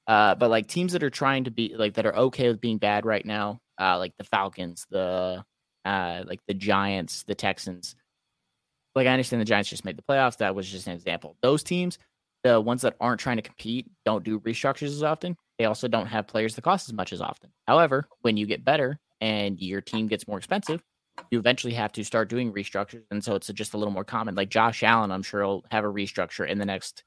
uh, 0.06 0.34
but 0.34 0.50
like 0.50 0.66
teams 0.66 0.92
that 0.92 1.02
are 1.02 1.10
trying 1.10 1.44
to 1.44 1.50
be 1.50 1.74
like 1.74 1.94
that 1.94 2.04
are 2.04 2.14
okay 2.14 2.48
with 2.48 2.60
being 2.60 2.76
bad 2.76 3.06
right 3.06 3.24
now, 3.24 3.60
uh, 3.80 3.96
like 3.96 4.12
the 4.18 4.24
Falcons, 4.24 4.86
the 4.90 5.42
uh, 5.86 6.22
like 6.26 6.40
the 6.46 6.54
Giants, 6.54 7.22
the 7.22 7.34
Texans 7.34 7.94
like 8.94 9.06
I 9.06 9.12
understand 9.12 9.40
the 9.40 9.46
Giants 9.46 9.70
just 9.70 9.84
made 9.84 9.96
the 9.96 10.02
playoffs. 10.02 10.38
That 10.38 10.54
was 10.54 10.68
just 10.68 10.86
an 10.86 10.94
example. 10.94 11.36
Those 11.42 11.62
teams, 11.62 11.98
the 12.42 12.60
ones 12.60 12.82
that 12.82 12.96
aren't 13.00 13.20
trying 13.20 13.36
to 13.36 13.42
compete, 13.42 13.86
don't 14.04 14.24
do 14.24 14.40
restructures 14.40 14.88
as 14.88 15.02
often. 15.02 15.36
They 15.58 15.64
also 15.66 15.88
don't 15.88 16.06
have 16.06 16.26
players 16.26 16.54
that 16.54 16.62
cost 16.62 16.88
as 16.88 16.92
much 16.92 17.12
as 17.12 17.20
often. 17.20 17.50
However, 17.66 18.06
when 18.22 18.36
you 18.36 18.46
get 18.46 18.64
better 18.64 18.98
and 19.20 19.60
your 19.60 19.80
team 19.80 20.06
gets 20.06 20.26
more 20.26 20.38
expensive, 20.38 20.82
you 21.30 21.38
eventually 21.38 21.74
have 21.74 21.92
to 21.92 22.04
start 22.04 22.28
doing 22.28 22.52
restructures. 22.52 23.02
And 23.10 23.22
so 23.22 23.34
it's 23.34 23.48
just 23.48 23.74
a 23.74 23.78
little 23.78 23.92
more 23.92 24.04
common. 24.04 24.34
Like 24.34 24.48
Josh 24.48 24.82
Allen, 24.82 25.10
I'm 25.10 25.22
sure 25.22 25.46
will 25.46 25.64
have 25.70 25.84
a 25.84 25.88
restructure 25.88 26.48
in 26.48 26.58
the 26.58 26.64
next 26.64 27.04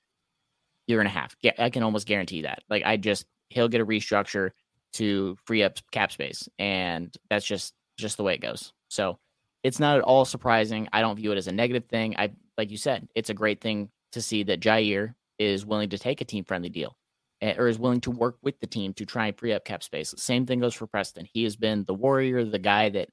year 0.87 0.99
and 0.99 1.07
a 1.07 1.11
half. 1.11 1.35
Yeah, 1.41 1.53
I 1.57 1.69
can 1.69 1.83
almost 1.83 2.07
guarantee 2.07 2.43
that. 2.43 2.63
Like 2.69 2.83
I 2.85 2.97
just 2.97 3.25
he'll 3.49 3.67
get 3.67 3.81
a 3.81 3.85
restructure 3.85 4.51
to 4.93 5.37
free 5.45 5.63
up 5.63 5.77
cap 5.91 6.11
space. 6.11 6.47
And 6.59 7.13
that's 7.29 7.45
just 7.45 7.73
just 7.97 8.17
the 8.17 8.23
way 8.23 8.35
it 8.35 8.41
goes. 8.41 8.73
So 8.89 9.19
it's 9.63 9.79
not 9.79 9.97
at 9.97 10.03
all 10.03 10.25
surprising. 10.25 10.87
I 10.93 11.01
don't 11.01 11.15
view 11.15 11.31
it 11.31 11.37
as 11.37 11.47
a 11.47 11.51
negative 11.51 11.85
thing. 11.85 12.15
I 12.17 12.31
like 12.57 12.71
you 12.71 12.77
said, 12.77 13.07
it's 13.15 13.29
a 13.29 13.33
great 13.33 13.61
thing 13.61 13.89
to 14.11 14.21
see 14.21 14.43
that 14.43 14.59
Jaire 14.59 15.15
is 15.39 15.65
willing 15.65 15.89
to 15.89 15.97
take 15.97 16.21
a 16.21 16.25
team 16.25 16.43
friendly 16.43 16.69
deal 16.69 16.95
eh, 17.41 17.55
or 17.57 17.67
is 17.67 17.79
willing 17.79 18.01
to 18.01 18.11
work 18.11 18.37
with 18.43 18.59
the 18.59 18.67
team 18.67 18.93
to 18.93 19.05
try 19.05 19.27
and 19.27 19.37
free 19.37 19.53
up 19.53 19.65
cap 19.65 19.83
space. 19.83 20.13
Same 20.17 20.45
thing 20.45 20.59
goes 20.59 20.75
for 20.75 20.87
Preston. 20.87 21.27
He 21.31 21.43
has 21.43 21.55
been 21.55 21.83
the 21.85 21.93
warrior, 21.93 22.45
the 22.45 22.59
guy 22.59 22.89
that 22.89 23.09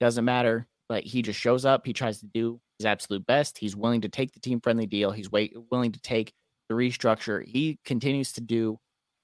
doesn't 0.00 0.24
matter. 0.24 0.66
Like 0.88 1.04
he 1.04 1.22
just 1.22 1.38
shows 1.38 1.64
up, 1.64 1.86
he 1.86 1.92
tries 1.92 2.20
to 2.20 2.26
do 2.26 2.60
his 2.78 2.86
absolute 2.86 3.26
best. 3.26 3.58
He's 3.58 3.76
willing 3.76 4.02
to 4.02 4.08
take 4.08 4.32
the 4.32 4.40
team 4.40 4.60
friendly 4.60 4.86
deal. 4.86 5.10
He's 5.10 5.30
wait, 5.30 5.54
willing 5.70 5.92
to 5.92 6.00
take 6.00 6.32
the 6.68 6.74
restructure. 6.74 7.46
He 7.46 7.78
continues 7.84 8.32
to 8.32 8.40
do 8.40 8.78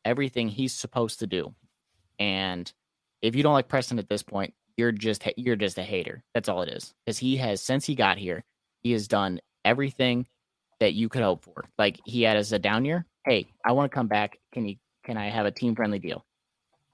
everything 0.04 0.48
he's 0.48 0.72
supposed 0.72 1.18
to 1.20 1.26
do. 1.26 1.54
And 2.18 2.72
if 3.22 3.34
you 3.34 3.42
don't 3.42 3.52
like 3.52 3.68
Preston 3.68 3.98
at 3.98 4.08
this 4.08 4.22
point, 4.22 4.54
you're 4.76 4.92
just 4.92 5.26
you're 5.36 5.56
just 5.56 5.78
a 5.78 5.82
hater. 5.82 6.22
That's 6.34 6.48
all 6.48 6.62
it 6.62 6.70
is. 6.70 6.94
Because 7.04 7.18
he 7.18 7.36
has 7.36 7.60
since 7.60 7.84
he 7.84 7.94
got 7.94 8.16
here, 8.16 8.44
he 8.80 8.92
has 8.92 9.08
done 9.08 9.40
everything 9.64 10.26
that 10.80 10.94
you 10.94 11.08
could 11.08 11.22
hope 11.22 11.44
for. 11.44 11.64
Like 11.76 11.98
he 12.06 12.22
had 12.22 12.36
as 12.36 12.52
a 12.52 12.58
down 12.58 12.84
year. 12.84 13.04
Hey, 13.26 13.52
I 13.64 13.72
want 13.72 13.90
to 13.90 13.94
come 13.94 14.06
back. 14.06 14.38
Can 14.52 14.66
you 14.66 14.76
can 15.04 15.16
I 15.16 15.28
have 15.28 15.46
a 15.46 15.50
team 15.50 15.74
friendly 15.74 15.98
deal? 15.98 16.24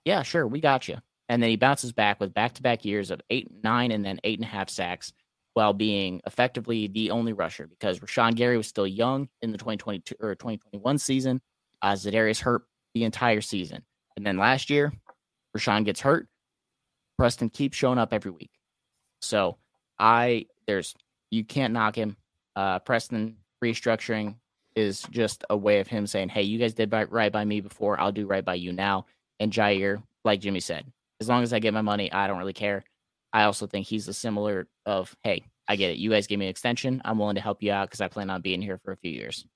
Yeah, 0.04 0.22
sure, 0.22 0.46
we 0.46 0.60
got 0.60 0.88
you. 0.88 0.98
And 1.28 1.42
then 1.42 1.50
he 1.50 1.56
bounces 1.56 1.92
back 1.92 2.20
with 2.20 2.34
back 2.34 2.54
to 2.54 2.62
back 2.62 2.84
years 2.84 3.10
of 3.10 3.20
eight, 3.30 3.48
nine, 3.62 3.90
and 3.90 4.04
then 4.04 4.20
eight 4.24 4.38
and 4.38 4.44
a 4.44 4.50
half 4.50 4.68
sacks 4.68 5.12
while 5.54 5.72
being 5.72 6.20
effectively 6.26 6.88
the 6.88 7.10
only 7.10 7.32
rusher 7.32 7.66
because 7.66 8.00
Rashan 8.00 8.34
Gary 8.34 8.56
was 8.56 8.66
still 8.66 8.86
young 8.86 9.28
in 9.40 9.52
the 9.52 9.58
2022 9.58 10.16
or 10.20 10.34
2021 10.34 10.98
season. 10.98 11.40
Uh, 11.80 11.92
Za'Darius 11.92 12.40
hurt 12.40 12.62
the 12.92 13.04
entire 13.04 13.40
season. 13.40 13.82
And 14.16 14.26
then 14.26 14.36
last 14.36 14.68
year, 14.68 14.92
Rashan 15.56 15.84
gets 15.84 16.00
hurt. 16.00 16.28
Preston 17.16 17.50
keeps 17.50 17.76
showing 17.76 17.98
up 17.98 18.12
every 18.12 18.32
week. 18.32 18.50
So 19.22 19.56
I 19.98 20.46
there's 20.66 20.94
you 21.30 21.44
can't 21.44 21.72
knock 21.72 21.96
him. 21.96 22.16
Uh, 22.56 22.80
Preston 22.80 23.36
restructuring 23.62 24.36
is 24.74 25.02
just 25.10 25.44
a 25.50 25.56
way 25.56 25.80
of 25.80 25.86
him 25.86 26.06
saying, 26.06 26.28
"Hey, 26.28 26.42
you 26.42 26.58
guys 26.58 26.74
did 26.74 26.92
right 26.92 27.32
by 27.32 27.44
me 27.44 27.60
before. 27.60 27.98
I'll 27.98 28.12
do 28.12 28.26
right 28.26 28.44
by 28.44 28.54
you 28.54 28.72
now." 28.72 29.06
And 29.40 29.52
Jaire, 29.52 30.02
like 30.24 30.40
Jimmy 30.40 30.60
said, 30.60 30.86
as 31.24 31.28
long 31.28 31.42
as 31.42 31.52
I 31.52 31.58
get 31.58 31.74
my 31.74 31.82
money, 31.82 32.12
I 32.12 32.26
don't 32.26 32.38
really 32.38 32.52
care. 32.52 32.84
I 33.32 33.44
also 33.44 33.66
think 33.66 33.86
he's 33.86 34.06
a 34.08 34.14
similar 34.14 34.68
of, 34.86 35.16
"Hey, 35.22 35.44
I 35.66 35.76
get 35.76 35.90
it. 35.90 35.98
You 35.98 36.10
guys 36.10 36.26
gave 36.26 36.38
me 36.38 36.46
an 36.46 36.50
extension. 36.50 37.00
I'm 37.04 37.18
willing 37.18 37.34
to 37.36 37.40
help 37.40 37.62
you 37.62 37.72
out 37.72 37.88
because 37.88 38.00
I 38.00 38.08
plan 38.08 38.30
on 38.30 38.42
being 38.42 38.62
here 38.62 38.78
for 38.84 38.92
a 38.92 38.96
few 38.96 39.10
years." 39.10 39.46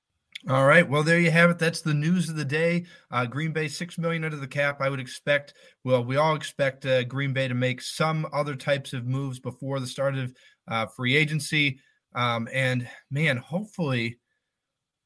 All 0.49 0.67
right. 0.67 0.89
Well, 0.89 1.03
there 1.03 1.19
you 1.19 1.33
have 1.33 1.51
it. 1.51 1.59
That's 1.59 1.81
the 1.81 1.95
news 1.95 2.29
of 2.29 2.37
the 2.37 2.45
day. 2.45 2.87
Uh, 3.11 3.27
Green 3.27 3.53
Bay 3.53 3.69
six 3.69 3.99
million 3.99 4.25
under 4.25 4.37
the 4.37 4.47
cap. 4.47 4.81
I 4.81 4.89
would 4.89 5.01
expect. 5.01 5.55
Well, 5.85 6.05
we 6.05 6.17
all 6.17 6.37
expect 6.37 6.87
uh, 6.87 7.05
Green 7.05 7.33
Bay 7.33 7.49
to 7.49 7.55
make 7.55 7.83
some 7.83 8.27
other 8.33 8.55
types 8.55 8.93
of 8.93 9.05
moves 9.05 9.41
before 9.41 9.81
the 9.81 9.87
start 9.87 10.17
of 10.17 10.33
uh, 10.69 10.87
free 10.87 11.17
agency. 11.17 11.81
Um, 12.15 12.49
and 12.53 12.89
man, 13.11 13.37
hopefully, 13.37 14.19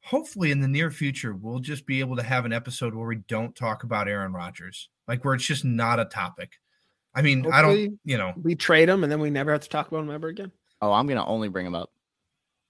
hopefully 0.04 0.50
in 0.50 0.60
the 0.60 0.68
near 0.68 0.90
future 0.90 1.34
we'll 1.34 1.60
just 1.60 1.86
be 1.86 2.00
able 2.00 2.16
to 2.16 2.22
have 2.22 2.44
an 2.44 2.52
episode 2.52 2.94
where 2.94 3.06
we 3.06 3.16
don't 3.16 3.54
talk 3.54 3.84
about 3.84 4.08
Aaron 4.08 4.32
Rodgers, 4.32 4.88
like 5.06 5.24
where 5.24 5.34
it's 5.34 5.46
just 5.46 5.64
not 5.64 6.00
a 6.00 6.04
topic. 6.04 6.54
I 7.14 7.22
mean, 7.22 7.44
hopefully 7.44 7.58
I 7.58 7.86
don't, 7.86 8.00
you 8.04 8.18
know, 8.18 8.32
we 8.40 8.54
trade 8.54 8.88
him 8.88 9.02
and 9.02 9.12
then 9.12 9.20
we 9.20 9.30
never 9.30 9.52
have 9.52 9.62
to 9.62 9.68
talk 9.68 9.88
about 9.88 10.00
him 10.00 10.10
ever 10.10 10.28
again. 10.28 10.50
Oh, 10.80 10.92
I'm 10.92 11.06
gonna 11.06 11.26
only 11.26 11.48
bring 11.48 11.66
him 11.66 11.74
up. 11.74 11.90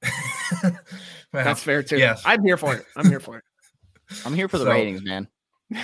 well, 0.63 0.75
That's 1.33 1.63
fair 1.63 1.83
too. 1.83 1.99
Yes, 1.99 2.23
I'm 2.25 2.45
here 2.45 2.57
for 2.57 2.75
it. 2.75 2.85
I'm 2.97 3.09
here 3.09 3.21
for 3.21 3.39
it. 3.39 3.45
I'm 4.27 4.35
here 4.35 4.49
for 4.49 4.59
the 4.59 4.65
so, 4.65 4.71
ratings, 4.71 5.03
man. 5.03 5.29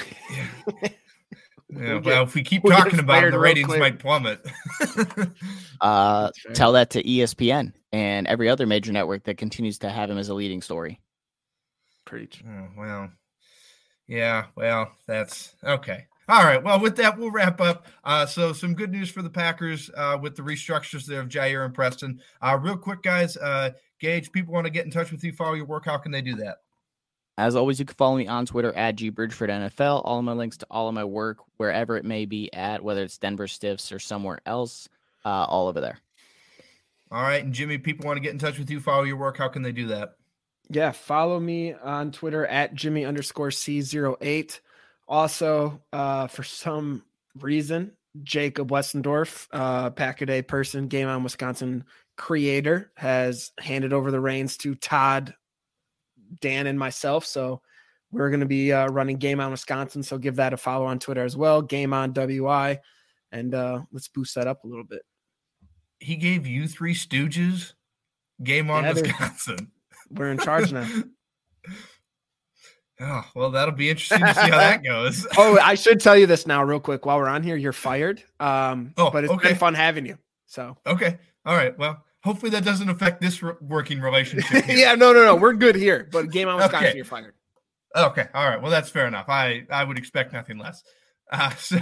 Yeah. 1.70 1.82
yeah 1.82 1.98
well, 1.98 2.24
if 2.24 2.34
we 2.34 2.42
keep 2.42 2.64
we'll 2.64 2.74
talking 2.74 2.98
about 2.98 3.24
it, 3.24 3.30
the 3.30 3.38
ratings 3.38 3.68
might 3.68 3.98
plummet. 3.98 4.40
uh, 5.82 6.30
tell 6.54 6.72
that 6.72 6.88
to 6.90 7.02
ESPN 7.02 7.74
and 7.92 8.26
every 8.26 8.48
other 8.48 8.66
major 8.66 8.90
network 8.90 9.24
that 9.24 9.36
continues 9.36 9.78
to 9.80 9.90
have 9.90 10.08
him 10.08 10.16
as 10.16 10.30
a 10.30 10.34
leading 10.34 10.62
story. 10.62 10.98
Preach. 12.08 12.42
Oh, 12.48 12.68
well, 12.74 13.10
yeah, 14.06 14.46
well, 14.56 14.90
that's 15.06 15.54
okay. 15.62 16.06
All 16.26 16.42
right. 16.42 16.62
Well, 16.62 16.80
with 16.80 16.96
that, 16.96 17.18
we'll 17.18 17.30
wrap 17.30 17.60
up. 17.60 17.86
Uh, 18.02 18.24
so, 18.24 18.54
some 18.54 18.74
good 18.74 18.90
news 18.90 19.10
for 19.10 19.20
the 19.20 19.28
Packers 19.28 19.90
uh, 19.94 20.16
with 20.20 20.34
the 20.34 20.42
restructures 20.42 21.04
there 21.04 21.20
of 21.20 21.28
Jaire 21.28 21.66
and 21.66 21.74
Preston. 21.74 22.20
Uh, 22.40 22.58
real 22.58 22.78
quick, 22.78 23.02
guys, 23.02 23.36
uh, 23.36 23.72
Gage, 24.00 24.32
people 24.32 24.54
want 24.54 24.64
to 24.64 24.70
get 24.70 24.86
in 24.86 24.90
touch 24.90 25.12
with 25.12 25.22
you, 25.22 25.32
follow 25.32 25.52
your 25.52 25.66
work. 25.66 25.84
How 25.84 25.98
can 25.98 26.10
they 26.10 26.22
do 26.22 26.36
that? 26.36 26.58
As 27.36 27.54
always, 27.54 27.78
you 27.78 27.84
can 27.84 27.94
follow 27.94 28.16
me 28.16 28.26
on 28.26 28.46
Twitter 28.46 28.72
at 28.72 28.96
gbridgefordnfl. 28.96 30.02
All 30.02 30.18
of 30.18 30.24
my 30.24 30.32
links 30.32 30.56
to 30.58 30.66
all 30.70 30.88
of 30.88 30.94
my 30.94 31.04
work, 31.04 31.38
wherever 31.58 31.98
it 31.98 32.06
may 32.06 32.24
be 32.24 32.50
at, 32.54 32.82
whether 32.82 33.02
it's 33.02 33.18
Denver 33.18 33.46
Stiffs 33.46 33.92
or 33.92 33.98
somewhere 33.98 34.40
else, 34.46 34.88
uh, 35.26 35.44
all 35.44 35.68
over 35.68 35.82
there. 35.82 35.98
All 37.10 37.22
right. 37.22 37.44
And 37.44 37.52
Jimmy, 37.52 37.76
people 37.76 38.06
want 38.06 38.16
to 38.16 38.22
get 38.22 38.32
in 38.32 38.38
touch 38.38 38.58
with 38.58 38.70
you, 38.70 38.80
follow 38.80 39.04
your 39.04 39.18
work. 39.18 39.36
How 39.36 39.48
can 39.48 39.62
they 39.62 39.72
do 39.72 39.88
that? 39.88 40.17
Yeah, 40.70 40.92
follow 40.92 41.40
me 41.40 41.72
on 41.72 42.12
Twitter 42.12 42.46
at 42.46 42.74
Jimmy 42.74 43.04
underscore 43.04 43.48
C08. 43.48 44.60
Also, 45.08 45.80
uh, 45.92 46.26
for 46.26 46.42
some 46.42 47.02
reason, 47.40 47.92
Jacob 48.22 48.70
Westendorf, 48.70 49.48
uh, 49.52 49.90
Pack 49.90 50.20
a 50.20 50.26
Day 50.26 50.42
person, 50.42 50.88
Game 50.88 51.08
on 51.08 51.22
Wisconsin 51.22 51.84
creator, 52.16 52.92
has 52.96 53.52
handed 53.58 53.92
over 53.92 54.10
the 54.10 54.20
reins 54.20 54.58
to 54.58 54.74
Todd 54.74 55.34
Dan 56.40 56.66
and 56.66 56.78
myself. 56.78 57.24
So 57.24 57.62
we're 58.10 58.30
going 58.30 58.40
to 58.40 58.46
be 58.46 58.72
uh, 58.72 58.88
running 58.88 59.16
Game 59.16 59.40
on 59.40 59.50
Wisconsin. 59.50 60.02
So 60.02 60.18
give 60.18 60.36
that 60.36 60.52
a 60.52 60.56
follow 60.56 60.86
on 60.86 60.98
Twitter 60.98 61.24
as 61.24 61.36
well. 61.36 61.62
Game 61.62 61.94
on 61.94 62.12
WI. 62.12 62.80
And 63.32 63.54
uh, 63.54 63.82
let's 63.92 64.08
boost 64.08 64.34
that 64.34 64.46
up 64.46 64.64
a 64.64 64.66
little 64.66 64.84
bit. 64.84 65.02
He 66.00 66.16
gave 66.16 66.46
you 66.46 66.68
three 66.68 66.94
Stooges. 66.94 67.72
Game 68.42 68.70
on 68.70 68.84
yeah, 68.84 68.92
Wisconsin. 68.92 69.72
We're 70.10 70.30
in 70.30 70.38
charge 70.38 70.72
now. 70.72 70.88
Oh, 73.00 73.24
well, 73.34 73.50
that'll 73.50 73.74
be 73.74 73.90
interesting 73.90 74.18
to 74.20 74.34
see 74.34 74.40
how 74.40 74.56
that 74.56 74.82
goes. 74.82 75.24
oh, 75.36 75.56
I 75.62 75.76
should 75.76 76.00
tell 76.00 76.16
you 76.16 76.26
this 76.26 76.48
now, 76.48 76.64
real 76.64 76.80
quick. 76.80 77.06
While 77.06 77.18
we're 77.18 77.28
on 77.28 77.44
here, 77.44 77.54
you're 77.54 77.72
fired. 77.72 78.22
Um, 78.40 78.92
oh, 78.96 79.10
but 79.10 79.22
it's 79.22 79.32
okay. 79.34 79.50
been 79.50 79.56
fun 79.56 79.74
having 79.74 80.04
you. 80.04 80.18
So, 80.46 80.76
okay. 80.84 81.18
All 81.46 81.56
right. 81.56 81.78
Well, 81.78 82.04
hopefully 82.24 82.50
that 82.50 82.64
doesn't 82.64 82.88
affect 82.88 83.20
this 83.20 83.40
re- 83.40 83.54
working 83.60 84.00
relationship. 84.00 84.64
yeah, 84.68 84.96
no, 84.96 85.12
no, 85.12 85.24
no. 85.24 85.36
We're 85.36 85.52
good 85.52 85.76
here. 85.76 86.08
But 86.10 86.30
game 86.30 86.48
on 86.48 86.56
Wisconsin, 86.56 86.88
okay. 86.88 86.96
you're 86.96 87.04
fired. 87.04 87.34
Okay. 87.94 88.26
All 88.34 88.48
right. 88.48 88.60
Well, 88.60 88.70
that's 88.70 88.90
fair 88.90 89.06
enough. 89.06 89.28
I 89.28 89.64
I 89.70 89.84
would 89.84 89.98
expect 89.98 90.32
nothing 90.32 90.58
less. 90.58 90.82
Uh, 91.30 91.50
so, 91.56 91.78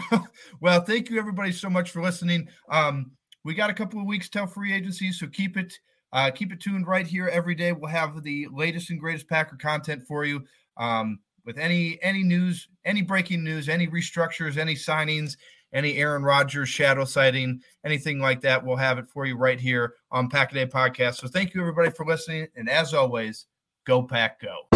well, 0.61 0.81
thank 0.83 1.09
you 1.09 1.19
everybody 1.19 1.53
so 1.53 1.71
much 1.71 1.93
for 1.93 2.03
listening. 2.03 2.49
Um, 2.69 3.13
we 3.43 3.55
got 3.55 3.71
a 3.71 3.75
couple 3.75 4.01
of 4.01 4.07
weeks 4.07 4.29
till 4.29 4.47
free 4.47 4.75
agency, 4.75 5.13
so 5.13 5.29
keep 5.29 5.57
it 5.57 5.73
uh, 6.17 6.31
keep 6.31 6.51
it 6.51 6.61
tuned 6.61 6.87
right 6.87 7.07
here 7.07 7.29
every 7.29 7.55
day. 7.55 7.73
We'll 7.73 7.91
have 7.91 8.23
the 8.23 8.49
latest 8.51 8.89
and 8.89 8.99
greatest 8.99 9.29
Packer 9.29 9.57
content 9.57 10.03
for 10.09 10.25
you. 10.25 10.45
Um, 10.79 11.19
with 11.45 11.59
any 11.59 12.03
any 12.03 12.23
news, 12.23 12.69
any 12.87 13.03
breaking 13.03 13.45
news, 13.45 13.69
any 13.69 13.87
restructures, 13.87 14.57
any 14.57 14.75
signings, 14.75 15.37
any 15.75 15.99
Aaron 15.99 16.23
Rodgers 16.23 16.71
shadow 16.71 17.05
sighting, 17.05 17.61
anything 17.85 18.19
like 18.19 18.41
that, 18.41 18.65
we'll 18.65 18.77
have 18.77 18.99
it 18.99 19.07
for 19.09 19.27
you 19.27 19.37
right 19.37 19.61
here 19.61 19.93
on 20.11 20.31
Pack 20.31 20.53
a 20.53 20.55
Day 20.55 20.67
Podcast. 20.67 21.17
So 21.17 21.29
thank 21.29 21.53
you 21.53 21.61
everybody 21.61 21.91
for 21.91 22.07
listening, 22.07 22.49
and 22.57 22.69
as 22.71 22.95
always, 22.95 23.45
go 23.85 24.03
Pack 24.03 24.41
Go. 24.41 24.76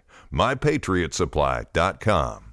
mypatriotsupply.com. 0.31 2.50